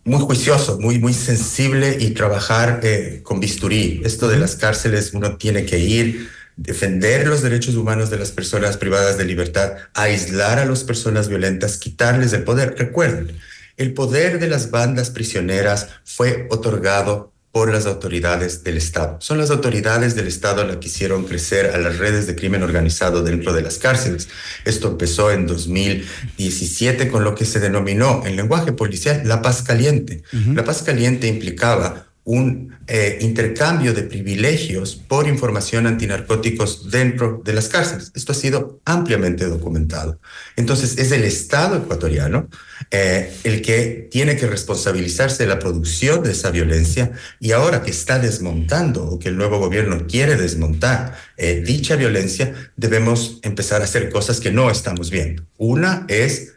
[0.03, 4.01] muy juicioso, muy, muy sensible y trabajar eh, con bisturí.
[4.03, 8.77] Esto de las cárceles, uno tiene que ir, defender los derechos humanos de las personas
[8.77, 12.75] privadas de libertad, aislar a las personas violentas, quitarles el poder.
[12.77, 13.37] Recuerden,
[13.77, 19.17] el poder de las bandas prisioneras fue otorgado por las autoridades del Estado.
[19.21, 23.21] Son las autoridades del Estado las que hicieron crecer a las redes de crimen organizado
[23.21, 24.27] dentro de las cárceles.
[24.65, 30.23] Esto empezó en 2017 con lo que se denominó en lenguaje policial la paz caliente.
[30.31, 37.67] La paz caliente implicaba un eh, intercambio de privilegios por información antinarcóticos dentro de las
[37.67, 38.11] cárceles.
[38.15, 40.19] Esto ha sido ampliamente documentado.
[40.55, 42.47] Entonces, es el Estado ecuatoriano
[42.91, 47.91] eh, el que tiene que responsabilizarse de la producción de esa violencia y ahora que
[47.91, 53.85] está desmontando o que el nuevo gobierno quiere desmontar eh, dicha violencia, debemos empezar a
[53.85, 55.43] hacer cosas que no estamos viendo.
[55.57, 56.53] Una es,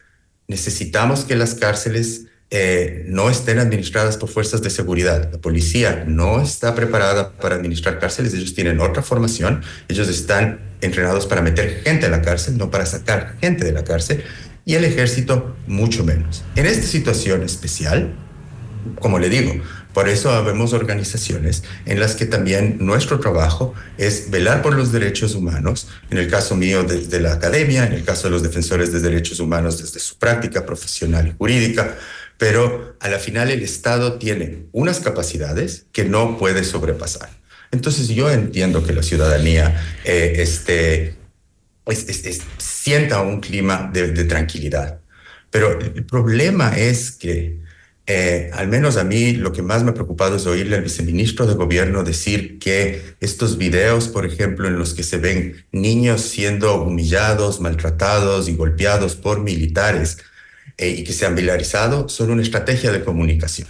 [0.46, 5.30] necesitamos que las cárceles eh, no estén administradas por fuerzas de seguridad.
[5.32, 11.26] La policía no está preparada para administrar cárceles, ellos tienen otra formación, ellos están entrenados
[11.26, 14.22] para meter gente a la cárcel, no para sacar gente de la cárcel,
[14.64, 16.44] y el ejército mucho menos.
[16.54, 18.14] En esta situación especial,
[19.00, 19.52] como le digo,
[19.92, 25.34] por eso habemos organizaciones en las que también nuestro trabajo es velar por los derechos
[25.34, 29.00] humanos, en el caso mío desde la academia, en el caso de los defensores de
[29.00, 31.96] derechos humanos desde su práctica profesional y jurídica,
[32.38, 37.30] pero a la final el Estado tiene unas capacidades que no puede sobrepasar.
[37.72, 41.14] Entonces yo entiendo que la ciudadanía eh, este,
[42.58, 45.00] sienta un clima de, tranquilidad,
[45.50, 47.58] pero el problema es que
[48.08, 51.44] eh, al menos a mí lo que más me ha preocupado es oírle al viceministro
[51.44, 56.82] de gobierno decir que estos videos, por ejemplo, en los que se ven niños siendo
[56.82, 60.18] humillados, maltratados y golpeados por militares,
[60.78, 63.68] eh, y que se han viralizado son una estrategia de comunicación.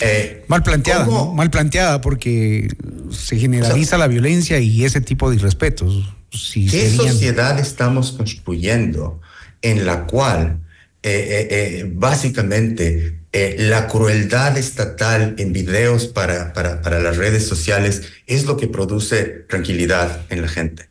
[0.00, 2.68] Eh, mal planteada, mal planteada porque
[3.10, 6.12] se generaliza la violencia y ese tipo de irrespetos.
[6.30, 9.20] ¿Qué sociedad estamos construyendo
[9.62, 10.60] en la cual
[11.02, 18.58] eh, básicamente la crueldad estatal en videos para, para, para las redes sociales es lo
[18.58, 20.89] que produce tranquilidad en la gente?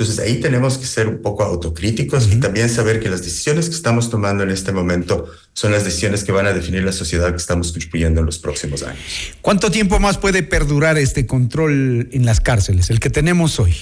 [0.00, 3.74] Entonces ahí tenemos que ser un poco autocríticos y también saber que las decisiones que
[3.74, 7.36] estamos tomando en este momento son las decisiones que van a definir la sociedad que
[7.36, 8.98] estamos construyendo en los próximos años.
[9.42, 13.74] ¿Cuánto tiempo más puede perdurar este control en las cárceles, el que tenemos hoy?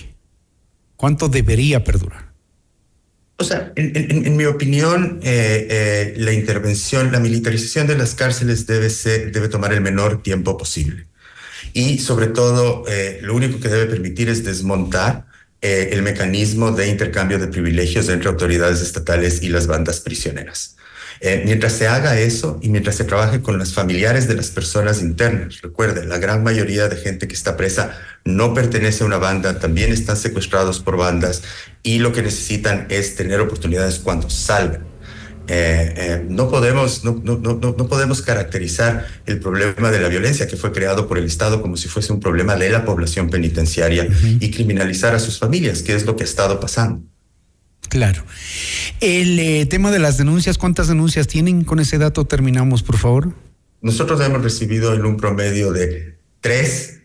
[0.96, 2.32] ¿Cuánto debería perdurar?
[3.36, 8.90] O sea, en, mi opinión, eh, eh, la intervención, la militarización de las cárceles debe,
[8.90, 11.06] ser, debe tomar el menor tiempo posible.
[11.74, 15.27] Y sobre todo, eh, lo único que debe permitir es desmontar
[15.60, 20.76] eh, el mecanismo de intercambio de privilegios entre autoridades estatales y las bandas prisioneras.
[21.20, 25.02] Eh, mientras se haga eso y mientras se trabaje con los familiares de las personas
[25.02, 29.58] internas, recuerde, la gran mayoría de gente que está presa no pertenece a una banda,
[29.58, 31.42] también están secuestrados por bandas
[31.82, 34.86] y lo que necesitan es tener oportunidades cuando salgan.
[35.48, 40.46] Eh, eh, no, podemos, no, no, no, no, podemos caracterizar el problema de la violencia
[40.46, 44.06] que fue creado por el Estado como si fuese un problema de la población penitenciaria
[44.40, 47.02] y criminalizar a sus familias, que es lo que ha estado pasando.
[47.88, 48.22] Claro.
[49.00, 51.64] El eh, tema de las denuncias, ¿cuántas denuncias tienen?
[51.64, 53.32] Con ese dato terminamos, por favor.
[53.80, 57.00] Nosotros hemos recibido en un promedio de tres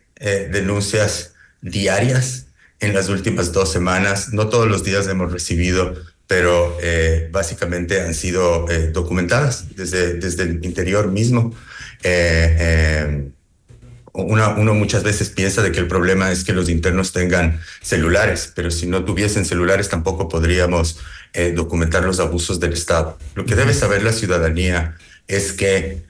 [0.51, 2.47] denuncias diarias
[2.79, 4.33] en las últimas dos semanas.
[4.33, 5.95] No todos los días hemos recibido
[6.33, 11.53] pero eh, básicamente han sido eh, documentadas desde, desde el interior mismo.
[12.01, 13.29] Eh,
[14.13, 18.71] uno muchas veces piensa de que el problema es que los internos tengan celulares, pero
[18.71, 20.97] si no tuviesen celulares tampoco podríamos
[21.55, 23.17] documentar los abusos del Estado.
[23.33, 24.95] Lo que debe saber la ciudadanía
[25.27, 26.03] es que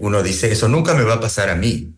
[0.00, 1.94] uno dice, eso nunca me va a pasar a mí,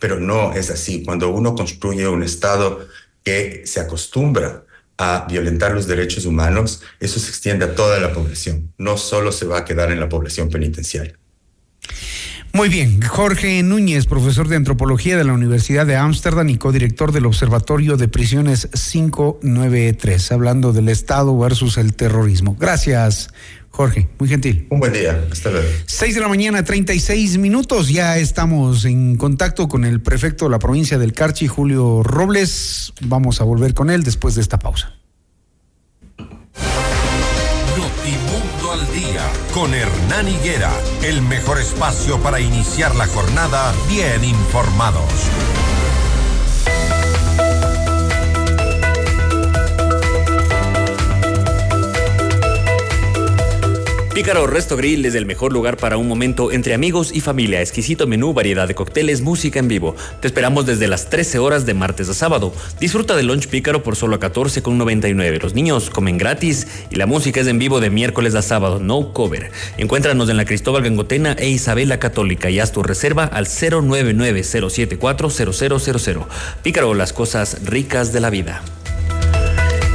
[0.00, 1.04] pero no es así.
[1.04, 2.86] Cuando uno construye un Estado
[3.22, 4.64] que se acostumbra
[4.96, 9.46] a violentar los derechos humanos, eso se extiende a toda la población, no solo se
[9.46, 11.18] va a quedar en la población penitenciaria.
[12.52, 17.26] Muy bien, Jorge Núñez, profesor de antropología de la Universidad de Ámsterdam y codirector del
[17.26, 22.56] Observatorio de Prisiones 593, hablando del Estado versus el terrorismo.
[22.56, 23.30] Gracias,
[23.74, 24.68] Jorge, muy gentil.
[24.70, 25.66] Un buen día, hasta luego.
[25.86, 27.88] Seis de la mañana, 36 minutos.
[27.88, 32.92] Ya estamos en contacto con el prefecto de la provincia del Carchi, Julio Robles.
[33.00, 34.94] Vamos a volver con él después de esta pausa.
[37.76, 40.70] Notimundo al día, con Hernán Higuera,
[41.02, 45.02] el mejor espacio para iniciar la jornada bien informados.
[54.14, 57.60] Pícaro Resto Grill es el mejor lugar para un momento entre amigos y familia.
[57.60, 59.96] Exquisito menú, variedad de cócteles, música en vivo.
[60.20, 62.54] Te esperamos desde las 13 horas de martes a sábado.
[62.78, 65.42] Disfruta del lunch Pícaro por solo 14,99.
[65.42, 69.12] Los niños comen gratis y la música es en vivo de miércoles a sábado, no
[69.12, 69.50] cover.
[69.78, 74.42] Encuéntranos en la Cristóbal Gangotena e Isabela Católica y haz tu reserva al 099
[76.62, 78.62] Pícaro, las cosas ricas de la vida.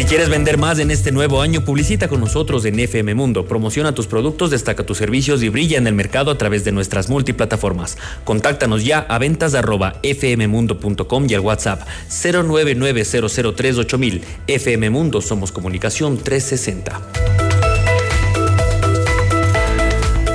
[0.00, 3.44] Si quieres vender más en este nuevo año, publicita con nosotros en FM Mundo.
[3.44, 7.10] Promociona tus productos, destaca tus servicios y brilla en el mercado a través de nuestras
[7.10, 7.98] multiplataformas.
[8.24, 14.22] Contáctanos ya a ventas arroba fmmundo.com y al WhatsApp 0990038.000.
[14.46, 16.98] FM Mundo, somos comunicación 360.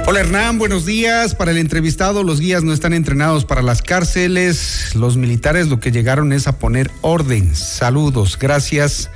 [0.05, 1.34] Hola Hernán, buenos días.
[1.34, 4.91] Para el entrevistado, los guías no están entrenados para las cárceles.
[4.93, 7.55] Los militares lo que llegaron es a poner orden.
[7.55, 9.09] Saludos, gracias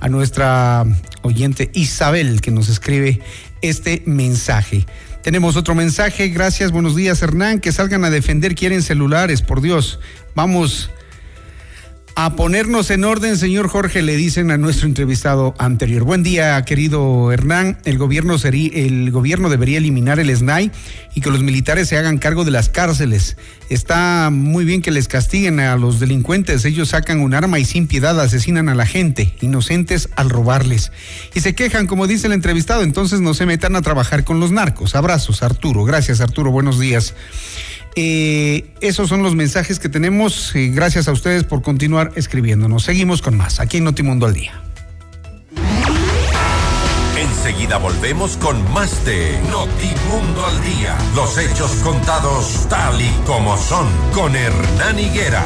[0.00, 0.84] a nuestra
[1.22, 3.20] oyente Isabel que nos escribe
[3.62, 4.86] este mensaje.
[5.22, 9.98] Tenemos otro mensaje, gracias, buenos días Hernán, que salgan a defender, quieren celulares, por Dios.
[10.34, 10.90] Vamos
[12.18, 16.02] a ponernos en orden, señor Jorge, le dicen a nuestro entrevistado anterior.
[16.04, 17.76] Buen día, querido Hernán.
[17.84, 20.72] El gobierno, sería, el gobierno debería eliminar el SNAI
[21.14, 23.36] y que los militares se hagan cargo de las cárceles.
[23.68, 26.64] Está muy bien que les castiguen a los delincuentes.
[26.64, 30.92] Ellos sacan un arma y sin piedad asesinan a la gente, inocentes al robarles.
[31.34, 34.52] Y se quejan, como dice el entrevistado, entonces no se metan a trabajar con los
[34.52, 34.94] narcos.
[34.94, 35.84] Abrazos, Arturo.
[35.84, 36.50] Gracias, Arturo.
[36.50, 37.14] Buenos días.
[37.98, 40.54] Eh, esos son los mensajes que tenemos.
[40.54, 42.84] Eh, gracias a ustedes por continuar escribiéndonos.
[42.84, 44.52] Seguimos con más aquí en Notimundo al Día.
[47.18, 50.98] Enseguida volvemos con más de Notimundo al Día.
[51.14, 55.44] Los hechos contados tal y como son con Hernán Higuera.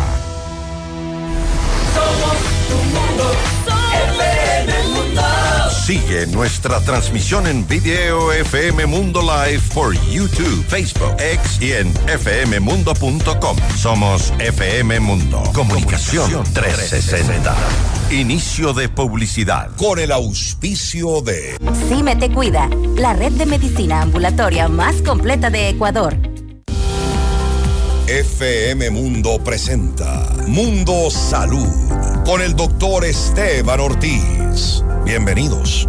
[1.95, 2.37] Somos
[2.69, 3.60] tu Mundo.
[5.91, 13.57] Sigue nuestra transmisión en video FM Mundo Live por YouTube, Facebook, X y en fmmundo.com.
[13.77, 15.43] Somos FM Mundo.
[15.53, 17.57] Comunicación 360.
[18.13, 19.75] Inicio de publicidad.
[19.75, 21.57] Con el auspicio de
[21.89, 26.17] Cime Te Cuida, la red de medicina ambulatoria más completa de Ecuador.
[28.07, 31.67] FM Mundo presenta Mundo Salud
[32.25, 34.85] con el doctor Esteban Ortiz.
[35.05, 35.89] Bienvenidos.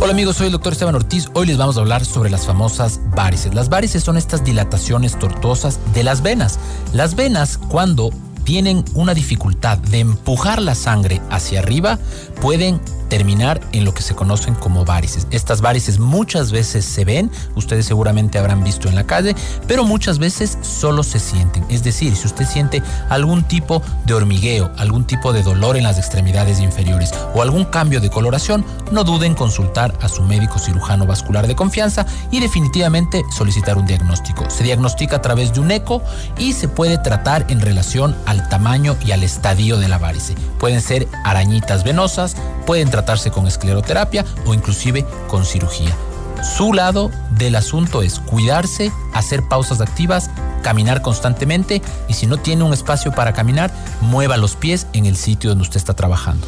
[0.00, 1.28] Hola amigos, soy el doctor Esteban Ortiz.
[1.34, 3.54] Hoy les vamos a hablar sobre las famosas varices.
[3.54, 6.58] Las varices son estas dilataciones tortuosas de las venas.
[6.92, 8.10] Las venas cuando
[8.44, 11.98] tienen una dificultad de empujar la sangre hacia arriba,
[12.40, 12.80] pueden
[13.12, 15.26] terminar en lo que se conocen como varices.
[15.30, 19.36] Estas varices muchas veces se ven, ustedes seguramente habrán visto en la calle,
[19.68, 21.62] pero muchas veces solo se sienten.
[21.68, 25.98] Es decir, si usted siente algún tipo de hormigueo, algún tipo de dolor en las
[25.98, 31.06] extremidades inferiores o algún cambio de coloración, no duden en consultar a su médico cirujano
[31.06, 34.48] vascular de confianza y definitivamente solicitar un diagnóstico.
[34.48, 36.02] Se diagnostica a través de un eco
[36.38, 40.34] y se puede tratar en relación al tamaño y al estadio de la varice.
[40.58, 42.34] Pueden ser arañitas venosas,
[42.66, 45.94] pueden tratarse con escleroterapia o inclusive con cirugía.
[46.42, 50.30] Su lado del asunto es cuidarse, hacer pausas activas,
[50.62, 53.70] caminar constantemente y si no tiene un espacio para caminar,
[54.00, 56.46] mueva los pies en el sitio donde usted está trabajando.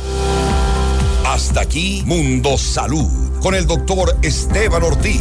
[1.26, 5.20] Hasta aquí Mundo Salud con el doctor Esteban Ortiz.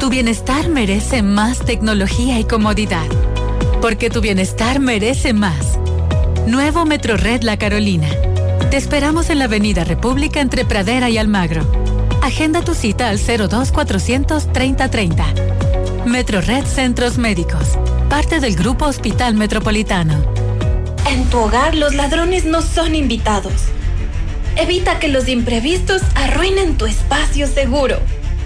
[0.00, 3.06] Tu bienestar merece más tecnología y comodidad.
[3.82, 5.78] Porque tu bienestar merece más.
[6.46, 8.08] Nuevo Metro Red La Carolina.
[8.70, 11.70] Te esperamos en la Avenida República entre Pradera y Almagro.
[12.22, 15.26] Agenda tu cita al 02 400 3030.
[16.06, 17.76] Metro Red Centros Médicos.
[18.08, 20.24] Parte del Grupo Hospital Metropolitano.
[21.10, 23.52] En tu hogar los ladrones no son invitados.
[24.56, 27.98] Evita que los imprevistos arruinen tu espacio seguro.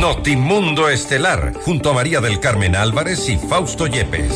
[0.00, 4.32] Notimundo Estelar, junto a María del Carmen Álvarez y Fausto Yepes.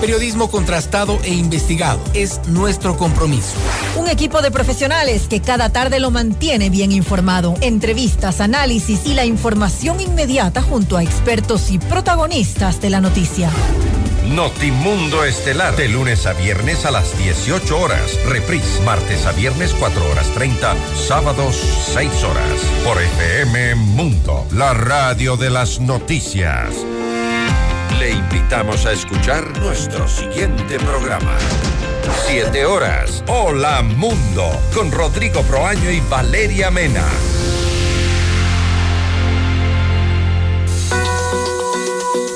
[0.00, 3.56] Periodismo contrastado e investigado es nuestro compromiso.
[3.96, 7.56] Un equipo de profesionales que cada tarde lo mantiene bien informado.
[7.62, 13.50] Entrevistas, análisis y la información inmediata junto a expertos y protagonistas de la noticia.
[14.28, 18.18] Notimundo Estelar, de lunes a viernes a las 18 horas.
[18.26, 21.56] Reprise, martes a viernes 4 horas 30, sábados
[21.94, 22.52] 6 horas.
[22.84, 26.74] Por FM Mundo, la radio de las noticias.
[27.98, 31.36] Le invitamos a escuchar nuestro siguiente programa.
[32.26, 33.24] 7 horas.
[33.28, 37.04] Hola Mundo, con Rodrigo Proaño y Valeria Mena.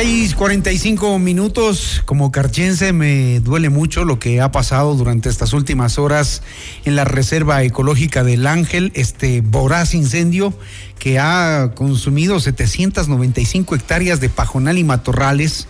[0.00, 2.02] 6:45 minutos.
[2.04, 6.42] Como carchense me duele mucho lo que ha pasado durante estas últimas horas
[6.84, 10.54] en la Reserva Ecológica del Ángel, este voraz incendio
[11.00, 15.66] que ha consumido 795 hectáreas de pajonal y matorrales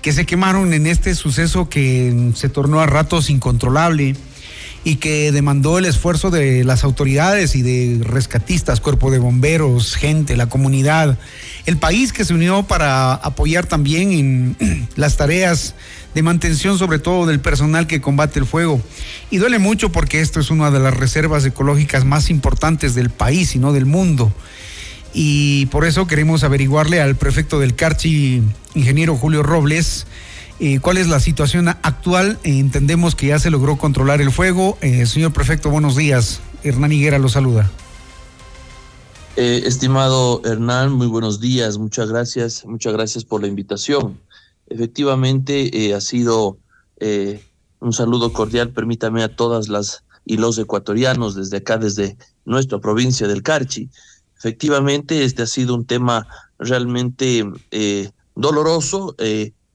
[0.00, 4.16] que se quemaron en este suceso que se tornó a ratos incontrolable
[4.84, 10.36] y que demandó el esfuerzo de las autoridades y de rescatistas, cuerpo de bomberos, gente,
[10.36, 11.18] la comunidad,
[11.66, 15.74] el país que se unió para apoyar también en las tareas
[16.14, 18.80] de mantención, sobre todo del personal que combate el fuego.
[19.30, 23.54] Y duele mucho porque esto es una de las reservas ecológicas más importantes del país
[23.54, 24.32] y no del mundo.
[25.14, 28.42] Y por eso queremos averiguarle al prefecto del Carchi,
[28.74, 30.06] ingeniero Julio Robles,
[30.64, 32.38] eh, cuál es la situación actual.
[32.44, 34.78] Eh, entendemos que ya se logró controlar el fuego.
[34.80, 36.40] Eh, señor prefecto, buenos días.
[36.62, 37.68] Hernán Higuera lo saluda.
[39.34, 44.20] Estimado Hernán, muy buenos días, muchas gracias, muchas gracias por la invitación.
[44.68, 46.58] Efectivamente, ha sido
[47.80, 53.26] un saludo cordial, permítame a todas las y los ecuatorianos desde acá, desde nuestra provincia
[53.26, 53.88] del Carchi.
[54.36, 57.44] Efectivamente, este ha sido un tema realmente
[58.36, 59.16] doloroso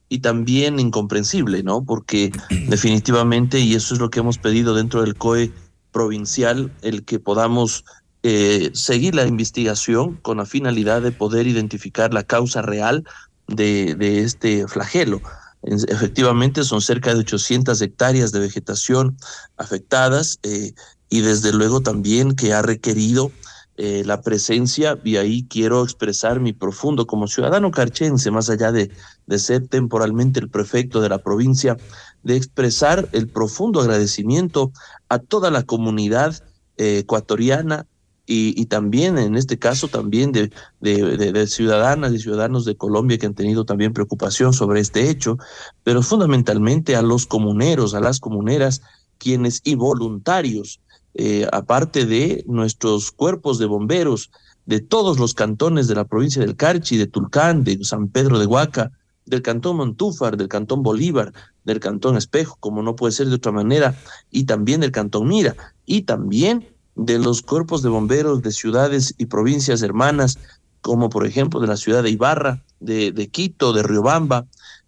[0.09, 1.83] y también incomprensible, ¿no?
[1.83, 2.31] Porque
[2.67, 5.51] definitivamente, y eso es lo que hemos pedido dentro del COE
[5.91, 7.83] provincial, el que podamos
[8.23, 13.03] eh, seguir la investigación con la finalidad de poder identificar la causa real
[13.47, 15.21] de, este flagelo.
[15.63, 19.17] En, efectivamente, son cerca de 800 hectáreas de vegetación
[19.57, 20.73] afectadas eh,
[21.09, 23.31] y desde luego también que ha requerido
[23.77, 28.91] eh, la presencia, y ahí quiero expresar mi profundo, como ciudadano carchense, más allá de,
[29.27, 31.77] de ser temporalmente el prefecto de la provincia,
[32.23, 34.71] de expresar el profundo agradecimiento
[35.09, 36.43] a toda la comunidad
[36.77, 37.87] ecuatoriana
[38.29, 40.51] y, también en este caso también de,
[40.81, 45.37] de, ciudadanas y ciudadanos de Colombia que han tenido también preocupación sobre este hecho,
[45.83, 48.81] pero fundamentalmente a los comuneros, a las comuneras,
[49.17, 50.81] quienes y voluntarios,
[51.19, 54.29] eh, aparte de nuestros cuerpos de bomberos,
[54.67, 58.45] de todos los cantones de la provincia del Carchi, de Tulcán, de San Pedro de
[58.45, 58.91] Huaca,
[59.25, 63.51] del cantón Montúfar, del cantón Bolívar, del cantón Espejo, como no puede ser de otra
[63.51, 63.95] manera,
[64.29, 65.55] y también del cantón Mira,
[65.87, 70.37] y también de los cuerpos de bomberos de ciudades y provincias hermanas,
[70.81, 74.45] como por ejemplo de la ciudad de Ibarra, de, de Quito, de Riobamba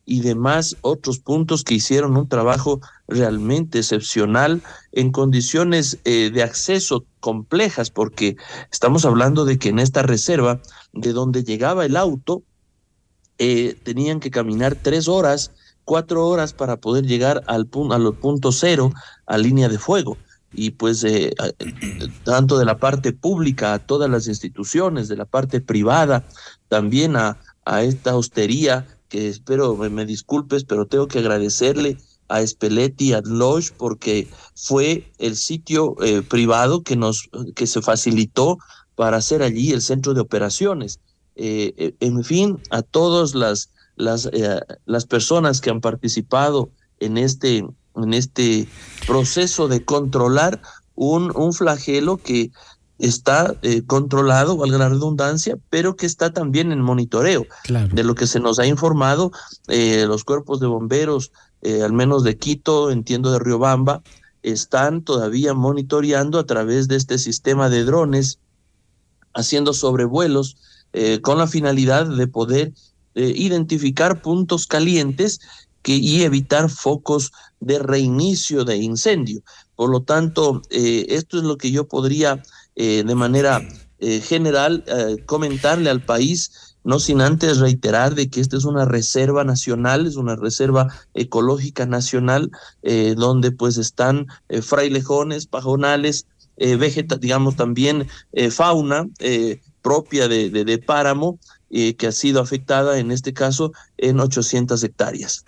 [0.09, 7.05] y demás otros puntos que hicieron un trabajo realmente excepcional en condiciones eh, de acceso
[7.19, 8.35] complejas, porque
[8.71, 10.61] estamos hablando de que en esta reserva,
[10.93, 12.41] de donde llegaba el auto,
[13.37, 15.51] eh, tenían que caminar tres horas,
[15.85, 18.91] cuatro horas para poder llegar al, punto cero,
[19.27, 20.17] a línea de fuego.
[20.51, 21.35] Y pues eh,
[22.23, 26.25] tanto de la parte pública a todas las instituciones, de la parte privada,
[26.67, 31.97] también a, a esta hostería que espero me, disculpes, pero tengo que agradecerle
[32.27, 38.59] a Spelletti a Lodge porque fue el sitio eh, privado que nos que se facilitó
[38.95, 40.99] para hacer allí el centro de operaciones.
[41.35, 44.29] Eh, en fin, a todas las las,
[44.85, 48.67] las personas que han participado en este en este
[49.07, 50.61] proceso de controlar
[50.95, 52.51] un, un flagelo que
[52.99, 57.45] está eh, controlado, valga la redundancia, pero que está también en monitoreo.
[57.93, 59.31] De lo que se nos ha informado,
[59.67, 61.31] eh, los cuerpos de bomberos,
[61.61, 64.03] eh, al menos de Quito, entiendo de Riobamba,
[64.43, 68.39] están todavía monitoreando a través de este sistema de drones,
[69.33, 70.57] haciendo sobrevuelos
[71.21, 72.73] con la finalidad de poder
[73.13, 75.39] identificar puntos calientes
[75.83, 79.43] que, y evitar focos de reinicio de incendio.
[79.75, 82.43] Por lo tanto, eh, esto es lo que yo podría
[82.81, 83.61] eh, de manera
[83.99, 84.85] eh, general
[85.25, 90.15] comentarle al país, no sin antes reiterar de que esta es una reserva nacional, es
[90.15, 92.49] una reserva ecológica nacional,
[93.17, 94.27] donde pues están
[94.61, 96.25] frailejones, pajonales,
[96.55, 98.07] vegeta, digamos también
[98.49, 99.09] fauna
[99.81, 101.37] propia de, de, de páramo,
[101.69, 105.43] que ha sido afectada en este caso en 800 hectáreas.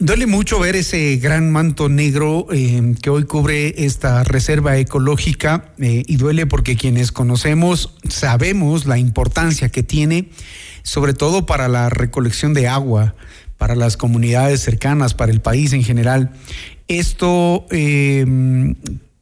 [0.00, 6.02] Duele mucho ver ese gran manto negro eh, que hoy cubre esta reserva ecológica eh,
[6.06, 10.30] y duele porque quienes conocemos sabemos la importancia que tiene,
[10.82, 13.14] sobre todo para la recolección de agua,
[13.56, 16.32] para las comunidades cercanas, para el país en general.
[16.88, 18.74] Esto, eh,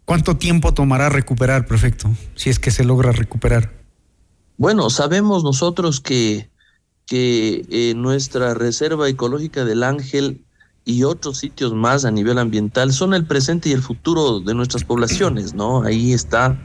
[0.07, 3.71] ¿cuánto tiempo tomará recuperar, prefecto, si es que se logra recuperar?
[4.57, 6.49] Bueno, sabemos nosotros que,
[7.07, 10.47] que nuestra reserva ecológica del Ángel
[10.85, 14.85] y otros sitios más a nivel ambiental son el presente y el futuro de nuestras
[14.85, 15.83] poblaciones, ¿no?
[15.83, 16.59] Ahí está,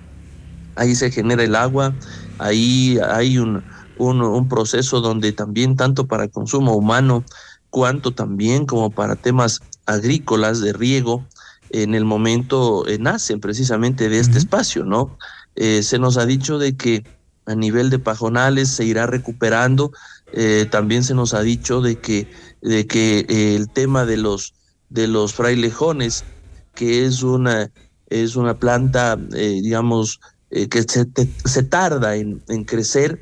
[0.75, 1.93] ahí se genera el agua,
[2.39, 3.63] ahí hay un,
[3.97, 7.23] un, proceso donde también tanto para consumo humano
[7.69, 11.25] cuanto también como para temas agrícolas de riego,
[11.69, 15.17] en el momento eh, nacen precisamente de este espacio, ¿no?
[15.55, 17.03] Eh, se nos ha dicho de que
[17.45, 19.91] a nivel de pajonales se irá recuperando,
[20.33, 22.29] eh, también se nos ha dicho de que
[22.61, 24.53] de que eh, el tema de los
[24.89, 26.23] de los frailejones,
[26.73, 27.71] que es una
[28.09, 31.05] es una planta, eh, digamos, eh, que se,
[31.43, 33.19] se, tarda en, en crecer,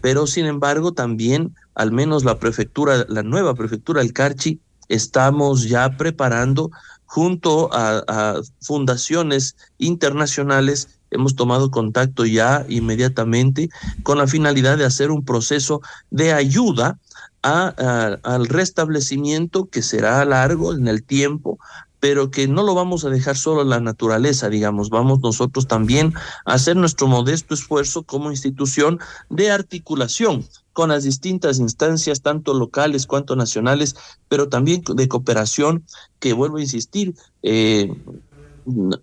[0.00, 5.96] pero sin embargo también, al menos la prefectura, la nueva prefectura del Carchi, estamos ya
[5.96, 6.70] preparando
[7.04, 13.68] junto a fundaciones internacionales hemos tomado contacto ya inmediatamente
[14.02, 16.98] con la finalidad de hacer un proceso de ayuda
[17.42, 21.58] a, al restablecimiento que será largo en el tiempo,
[22.02, 26.12] pero que no lo vamos a dejar solo en la naturaleza, digamos, vamos nosotros también
[26.44, 28.98] a hacer nuestro modesto esfuerzo como institución
[29.30, 33.94] de articulación con las distintas instancias, tanto locales cuanto nacionales,
[34.28, 35.84] pero también de cooperación,
[36.18, 37.94] que vuelvo a insistir, eh,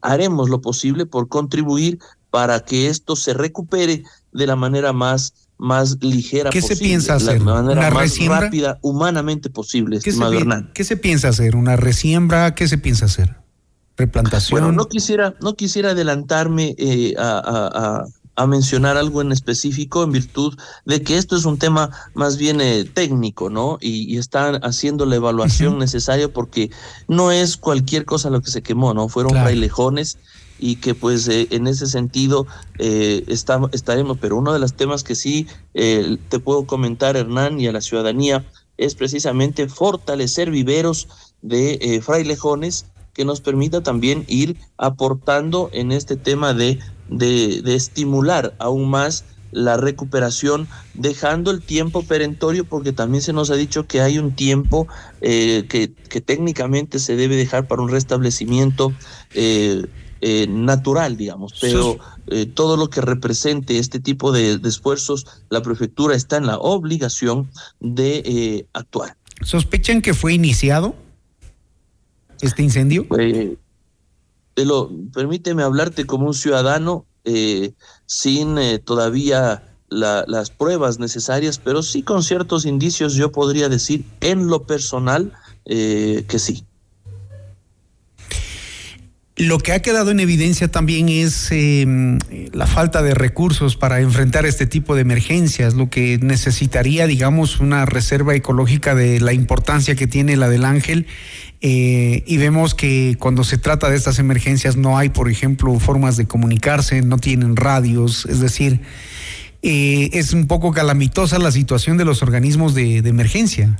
[0.01, 1.99] haremos lo posible por contribuir
[2.29, 7.15] para que esto se recupere de la manera más más ligera ¿Qué posible, se piensa
[7.15, 7.41] hacer?
[7.41, 8.39] la manera ¿Una más resiembra?
[8.39, 10.71] rápida, humanamente posible, ¿Qué se, estimado pi- Hernán.
[10.73, 11.57] qué se piensa hacer?
[11.57, 12.55] ¿Una resiembra?
[12.55, 13.35] ¿Qué se piensa hacer?
[13.97, 14.57] ¿Replantación?
[14.61, 18.05] Bueno, no quisiera, no quisiera adelantarme eh, a, a- a-
[18.39, 22.61] a mencionar algo en específico en virtud de que esto es un tema más bien
[22.61, 23.77] eh, técnico, ¿no?
[23.81, 26.71] Y, y están haciendo la evaluación necesaria porque
[27.07, 29.09] no es cualquier cosa lo que se quemó, ¿no?
[29.09, 29.45] Fueron Claro.
[29.47, 30.17] frailejones
[30.57, 35.03] y que pues eh, en ese sentido eh, está- estaremos, pero uno de los temas
[35.03, 38.45] que sí eh, te puedo comentar, Hernán, y a la ciudadanía,
[38.77, 41.07] es precisamente fortalecer viveros
[41.41, 42.85] de eh, frailejones
[43.19, 49.25] que nos permita también ir aportando en este tema de, de, de estimular aún más
[49.51, 54.31] la recuperación, dejando el tiempo perentorio, porque también se nos ha dicho que hay un
[54.31, 54.87] tiempo
[55.19, 58.93] eh, que, que, técnicamente se debe dejar para un restablecimiento
[59.33, 59.85] eh,
[60.21, 61.97] eh, natural, digamos, pero
[62.53, 67.49] todo lo que represente este tipo de, de, esfuerzos, la prefectura está en la obligación
[67.81, 69.17] de actuar.
[69.41, 70.95] ¿Sospechan que fue iniciado
[72.41, 73.05] este incendio?
[74.55, 77.73] lo, permíteme hablarte como un ciudadano eh,
[78.05, 84.05] sin eh, todavía la, las pruebas necesarias, pero sí con ciertos indicios yo podría decir
[84.21, 85.33] en lo personal
[85.65, 86.65] eh, que sí.
[89.39, 91.87] Lo que ha quedado en evidencia también es eh,
[92.51, 97.85] la falta de recursos para enfrentar este tipo de emergencias, lo que necesitaría, digamos, una
[97.85, 101.07] reserva ecológica de la importancia que tiene la del Ángel.
[101.61, 106.17] Eh, y vemos que cuando se trata de estas emergencias no hay, por ejemplo, formas
[106.17, 108.81] de comunicarse, no tienen radios, es decir,
[109.61, 113.79] eh, es un poco calamitosa la situación de los organismos de, de emergencia.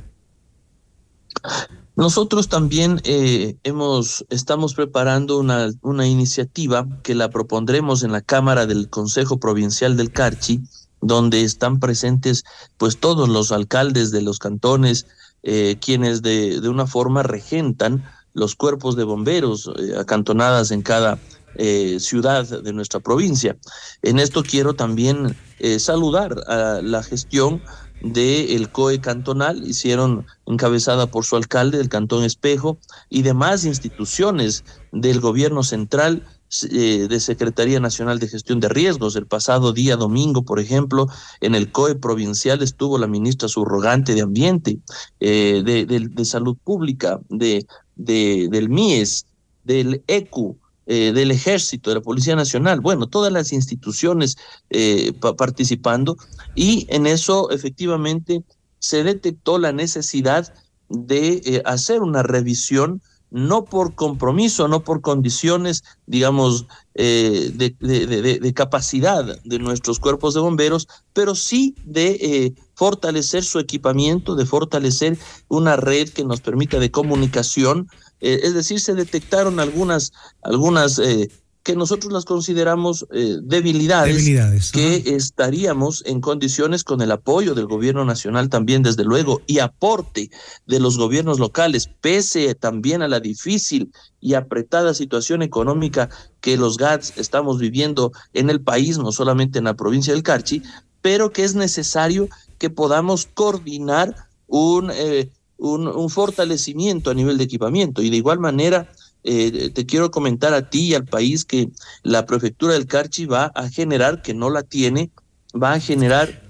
[2.00, 8.64] Nosotros también eh, hemos, estamos preparando una, una iniciativa que la propondremos en la Cámara
[8.64, 10.62] del Consejo Provincial del Carchi,
[11.02, 12.44] donde están presentes
[12.78, 15.08] pues todos los alcaldes de los cantones,
[15.42, 21.18] eh, quienes de, de, una forma regentan los cuerpos de bomberos eh, acantonadas en cada
[21.56, 23.58] eh, ciudad de nuestra provincia.
[24.00, 25.36] En esto quiero también
[25.78, 27.60] saludar a la gestión
[28.02, 32.78] del el COE cantonal, hicieron encabezada por su alcalde del Cantón Espejo
[33.08, 36.24] y demás instituciones del gobierno central
[36.68, 39.14] eh, de Secretaría Nacional de Gestión de Riesgos.
[39.14, 41.06] El pasado día domingo, por ejemplo,
[41.40, 44.78] en el COE provincial estuvo la ministra subrogante de Ambiente,
[45.20, 49.26] eh, de, de, de, Salud Pública, de, del MIES,
[49.62, 50.58] del ECU,
[50.92, 54.36] eh, del Ejército, de la Policía Nacional, bueno, todas las instituciones
[54.70, 56.16] eh, pa participando
[56.56, 58.42] y en eso efectivamente
[58.80, 60.52] se detectó la necesidad
[60.88, 69.58] de eh, hacer una revisión no por compromiso, no por condiciones, digamos, de, capacidad de
[69.60, 75.16] nuestros cuerpos de bomberos, pero sí de fortalecer su equipamiento, de fortalecer
[75.46, 77.86] una red que nos permita de comunicación.
[78.20, 80.12] Eh, es decir, se detectaron algunas,
[80.42, 81.30] algunas eh,
[81.62, 87.66] que nosotros las consideramos eh, debilidades, debilidades que estaríamos en condiciones con el apoyo del
[87.66, 90.30] gobierno nacional también, desde luego, y aporte
[90.66, 96.08] de los gobiernos locales, pese también a la difícil y apretada situación económica
[96.40, 100.62] que los GATS estamos viviendo en el país, no solamente en la provincia del Carchi,
[101.02, 104.14] pero que es necesario que podamos coordinar
[104.46, 108.02] un, eh, un, un fortalecimiento a nivel de equipamiento.
[108.02, 108.90] Y de igual manera
[109.22, 111.68] eh, te quiero comentar a ti y al país que
[112.02, 115.10] la prefectura del Carchi va a generar, que no la tiene,
[115.54, 116.42] va a generar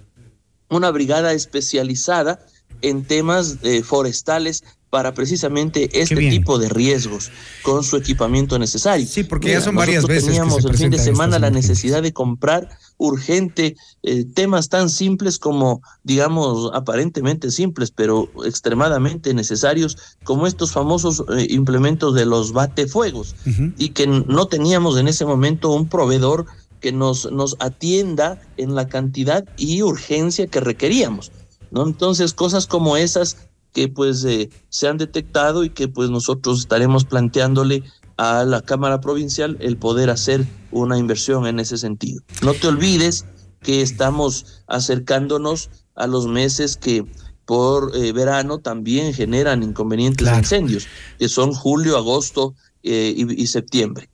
[0.69, 2.47] una brigada especializada
[2.83, 7.31] en temas eh, forestales para precisamente este tipo de riesgos
[7.63, 9.07] con su equipamiento necesario.
[9.07, 10.27] Sí, porque Mira, ya son varias veces.
[10.27, 12.69] Teníamos el fin de semana la necesidad de comprar
[12.99, 21.25] urgente eh, temas tan simples como, digamos, aparentemente simples, pero extremadamente necesarios, como estos famosos
[21.37, 23.75] eh, implementos de los batefuegos, uh -huh.
[23.79, 26.47] y que no teníamos en ese momento un proveedor
[26.81, 31.31] que nos, nos atienda en la cantidad y urgencia que requeríamos.
[31.71, 31.87] ¿no?
[31.87, 33.37] Entonces, cosas como esas
[33.73, 37.85] que pues eh, se han detectado y que pues nosotros estaremos planteándole
[38.17, 42.23] a la Cámara Provincial el poder hacer una inversión en ese sentido.
[42.43, 43.25] No te olvides
[43.63, 47.05] que estamos acercándonos a los meses que
[47.45, 50.39] por eh, verano también generan inconvenientes claro.
[50.39, 50.87] incendios,
[51.19, 54.09] que son julio, agosto eh, y, y septiembre.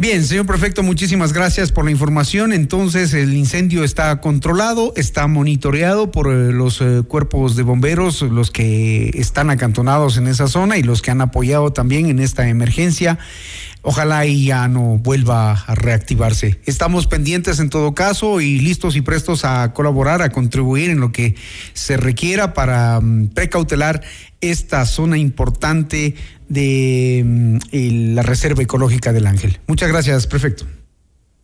[0.00, 2.52] Bien, señor prefecto, muchísimas gracias por la información.
[2.52, 8.52] Entonces, el incendio está controlado, está monitoreado por eh, los eh, cuerpos de bomberos, los
[8.52, 13.18] que están acantonados en esa zona y los que han apoyado también en esta emergencia.
[13.82, 16.60] Ojalá y ya no vuelva a reactivarse.
[16.64, 21.10] Estamos pendientes en todo caso y listos y prestos a colaborar, a contribuir en lo
[21.10, 21.34] que
[21.72, 24.02] se requiera para um, precautelar
[24.40, 26.14] esta zona importante
[26.48, 27.58] de um,
[28.14, 29.58] la Reserva Ecológica del Ángel.
[29.66, 30.66] Muchas gracias, prefecto.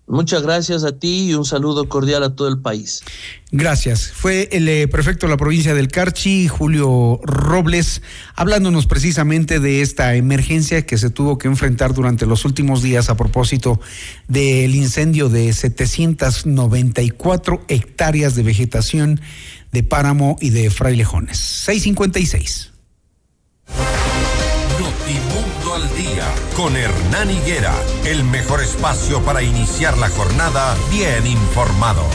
[0.07, 3.03] Muchas gracias a ti y un saludo cordial a todo el país.
[3.53, 4.13] Gracias.
[4.13, 8.03] Fue el eh, prefecto de la provincia del Carchi, Julio Robles,
[8.35, 13.17] hablándonos precisamente de esta emergencia que se tuvo que enfrentar durante los últimos días a
[13.17, 13.81] propósito
[14.29, 19.23] del incendio de 794 hectáreas de vegetación
[19.73, 21.39] de páramo y de frailejones.
[21.39, 22.74] 656.
[25.75, 32.07] Al Día con Hernán Higuera, el mejor espacio para iniciar la jornada bien informados.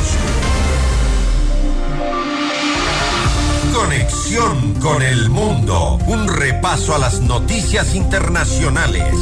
[3.74, 9.14] Conexión con el mundo, un repaso a las noticias internacionales.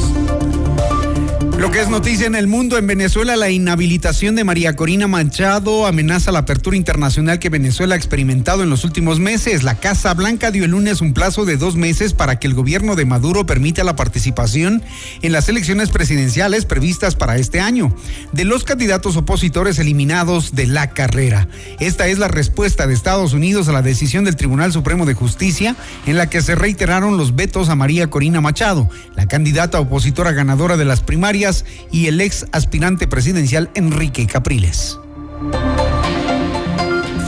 [1.58, 5.88] Lo que es noticia en el mundo, en Venezuela la inhabilitación de María Corina Machado
[5.88, 9.64] amenaza la apertura internacional que Venezuela ha experimentado en los últimos meses.
[9.64, 12.96] La Casa Blanca dio el lunes un plazo de dos meses para que el gobierno
[12.96, 14.84] de Maduro permita la participación
[15.24, 17.92] en las elecciones presidenciales previstas para este año
[18.34, 21.48] de los candidatos opositores eliminados de la carrera.
[21.80, 25.76] Esta es la respuesta de Estados Unidos a la decisión del Tribunal Supremo de Justicia
[26.06, 30.78] en la que se reiteraron los vetos a María Corina Machado, la candidata opositora ganadora
[30.78, 31.47] de las primarias
[31.92, 34.98] y el ex aspirante presidencial Enrique Capriles.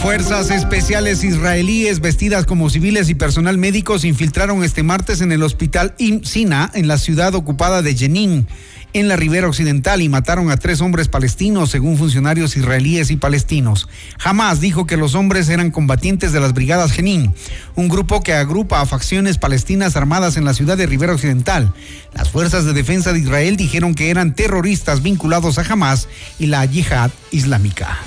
[0.02, 5.44] Fuerzas especiales israelíes vestidas como civiles y personal médico se infiltraron este martes en el
[5.44, 5.94] hospital
[6.24, 8.48] Sina en la ciudad ocupada de Jenin
[8.94, 13.88] en la ribera occidental y mataron a tres hombres palestinos, según funcionarios israelíes y palestinos.
[14.18, 17.34] Jamás dijo que los hombres eran combatientes de las brigadas Jenin,
[17.76, 21.74] un grupo que agrupa a facciones palestinas armadas en la ciudad de Ribera Occidental.
[22.14, 26.08] Las fuerzas de defensa de Israel dijeron que eran terroristas vinculados a Hamas
[26.40, 27.98] y la yihad islámica.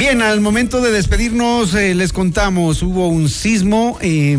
[0.00, 4.38] Bien, al momento de despedirnos, eh, les contamos, hubo un sismo, eh,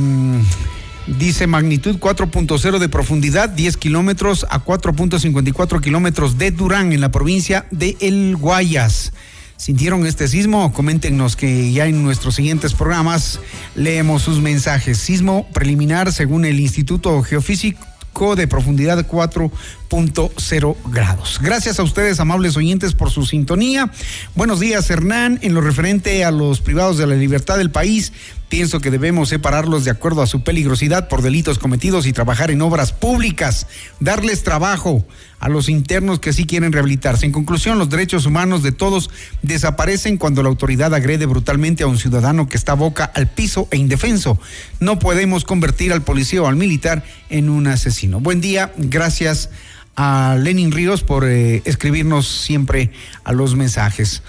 [1.06, 7.68] dice magnitud 4.0 de profundidad, 10 kilómetros a 4.54 kilómetros de Durán, en la provincia
[7.70, 9.14] de El Guayas.
[9.56, 10.74] ¿Sintieron este sismo?
[10.74, 13.40] Coméntenos que ya en nuestros siguientes programas
[13.76, 14.98] leemos sus mensajes.
[14.98, 17.91] Sismo preliminar según el Instituto Geofísico
[18.36, 21.40] de profundidad 4.0 grados.
[21.42, 23.92] Gracias a ustedes, amables oyentes, por su sintonía.
[24.36, 25.40] Buenos días, Hernán.
[25.42, 28.14] En lo referente a los privados de la libertad del país,
[28.52, 32.62] pienso que debemos separarlos de acuerdo a su peligrosidad por delitos cometidos y trabajar en
[32.62, 33.66] obras públicas,
[34.02, 35.06] darles trabajo
[35.40, 37.26] a los internos que sí quieren rehabilitarse.
[37.26, 39.10] En conclusión, los derechos humanos de todos
[39.42, 43.78] desaparecen cuando la autoridad agrede brutalmente a un ciudadano que está boca al piso e
[43.78, 44.38] indefenso.
[44.82, 48.20] No podemos convertir al policía o al militar en un asesino.
[48.20, 49.50] Buen día, gracias
[49.96, 52.92] a Lenin Ríos por eh, escribirnos siempre
[53.24, 54.24] a los mensajes.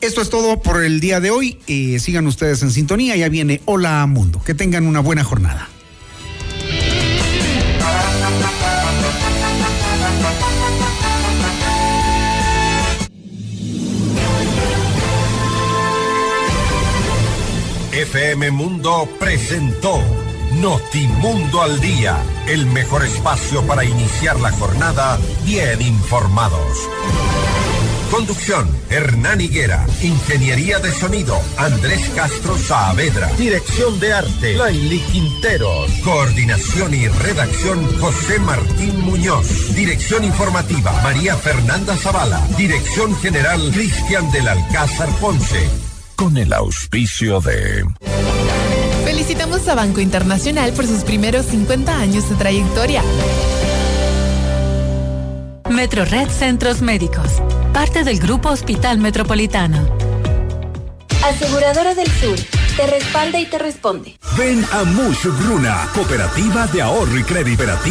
[0.00, 1.58] Esto es todo por el día de hoy.
[1.66, 3.16] Eh, sigan ustedes en sintonía.
[3.16, 4.40] Ya viene Hola Mundo.
[4.44, 5.68] Que tengan una buena jornada.
[17.92, 20.00] FM Mundo presentó
[20.60, 26.88] Notimundo al Día, el mejor espacio para iniciar la jornada bien informados.
[28.10, 29.86] Conducción, Hernán Higuera.
[30.02, 33.28] Ingeniería de sonido, Andrés Castro Saavedra.
[33.36, 35.90] Dirección de arte, Laili Quinteros.
[36.04, 39.74] Coordinación y redacción, José Martín Muñoz.
[39.74, 42.40] Dirección informativa, María Fernanda Zavala.
[42.56, 45.68] Dirección general, Cristian del Alcázar Ponce.
[46.16, 47.84] Con el auspicio de...
[49.04, 53.02] Felicitamos a Banco Internacional por sus primeros 50 años de trayectoria.
[55.70, 57.42] Metrored Centros Médicos,
[57.74, 59.96] parte del Grupo Hospital Metropolitano.
[61.22, 62.38] Aseguradora del Sur,
[62.76, 64.18] te respalda y te responde.
[64.38, 67.64] Ven a Mush Bruna, Cooperativa de Ahorro y Crédito.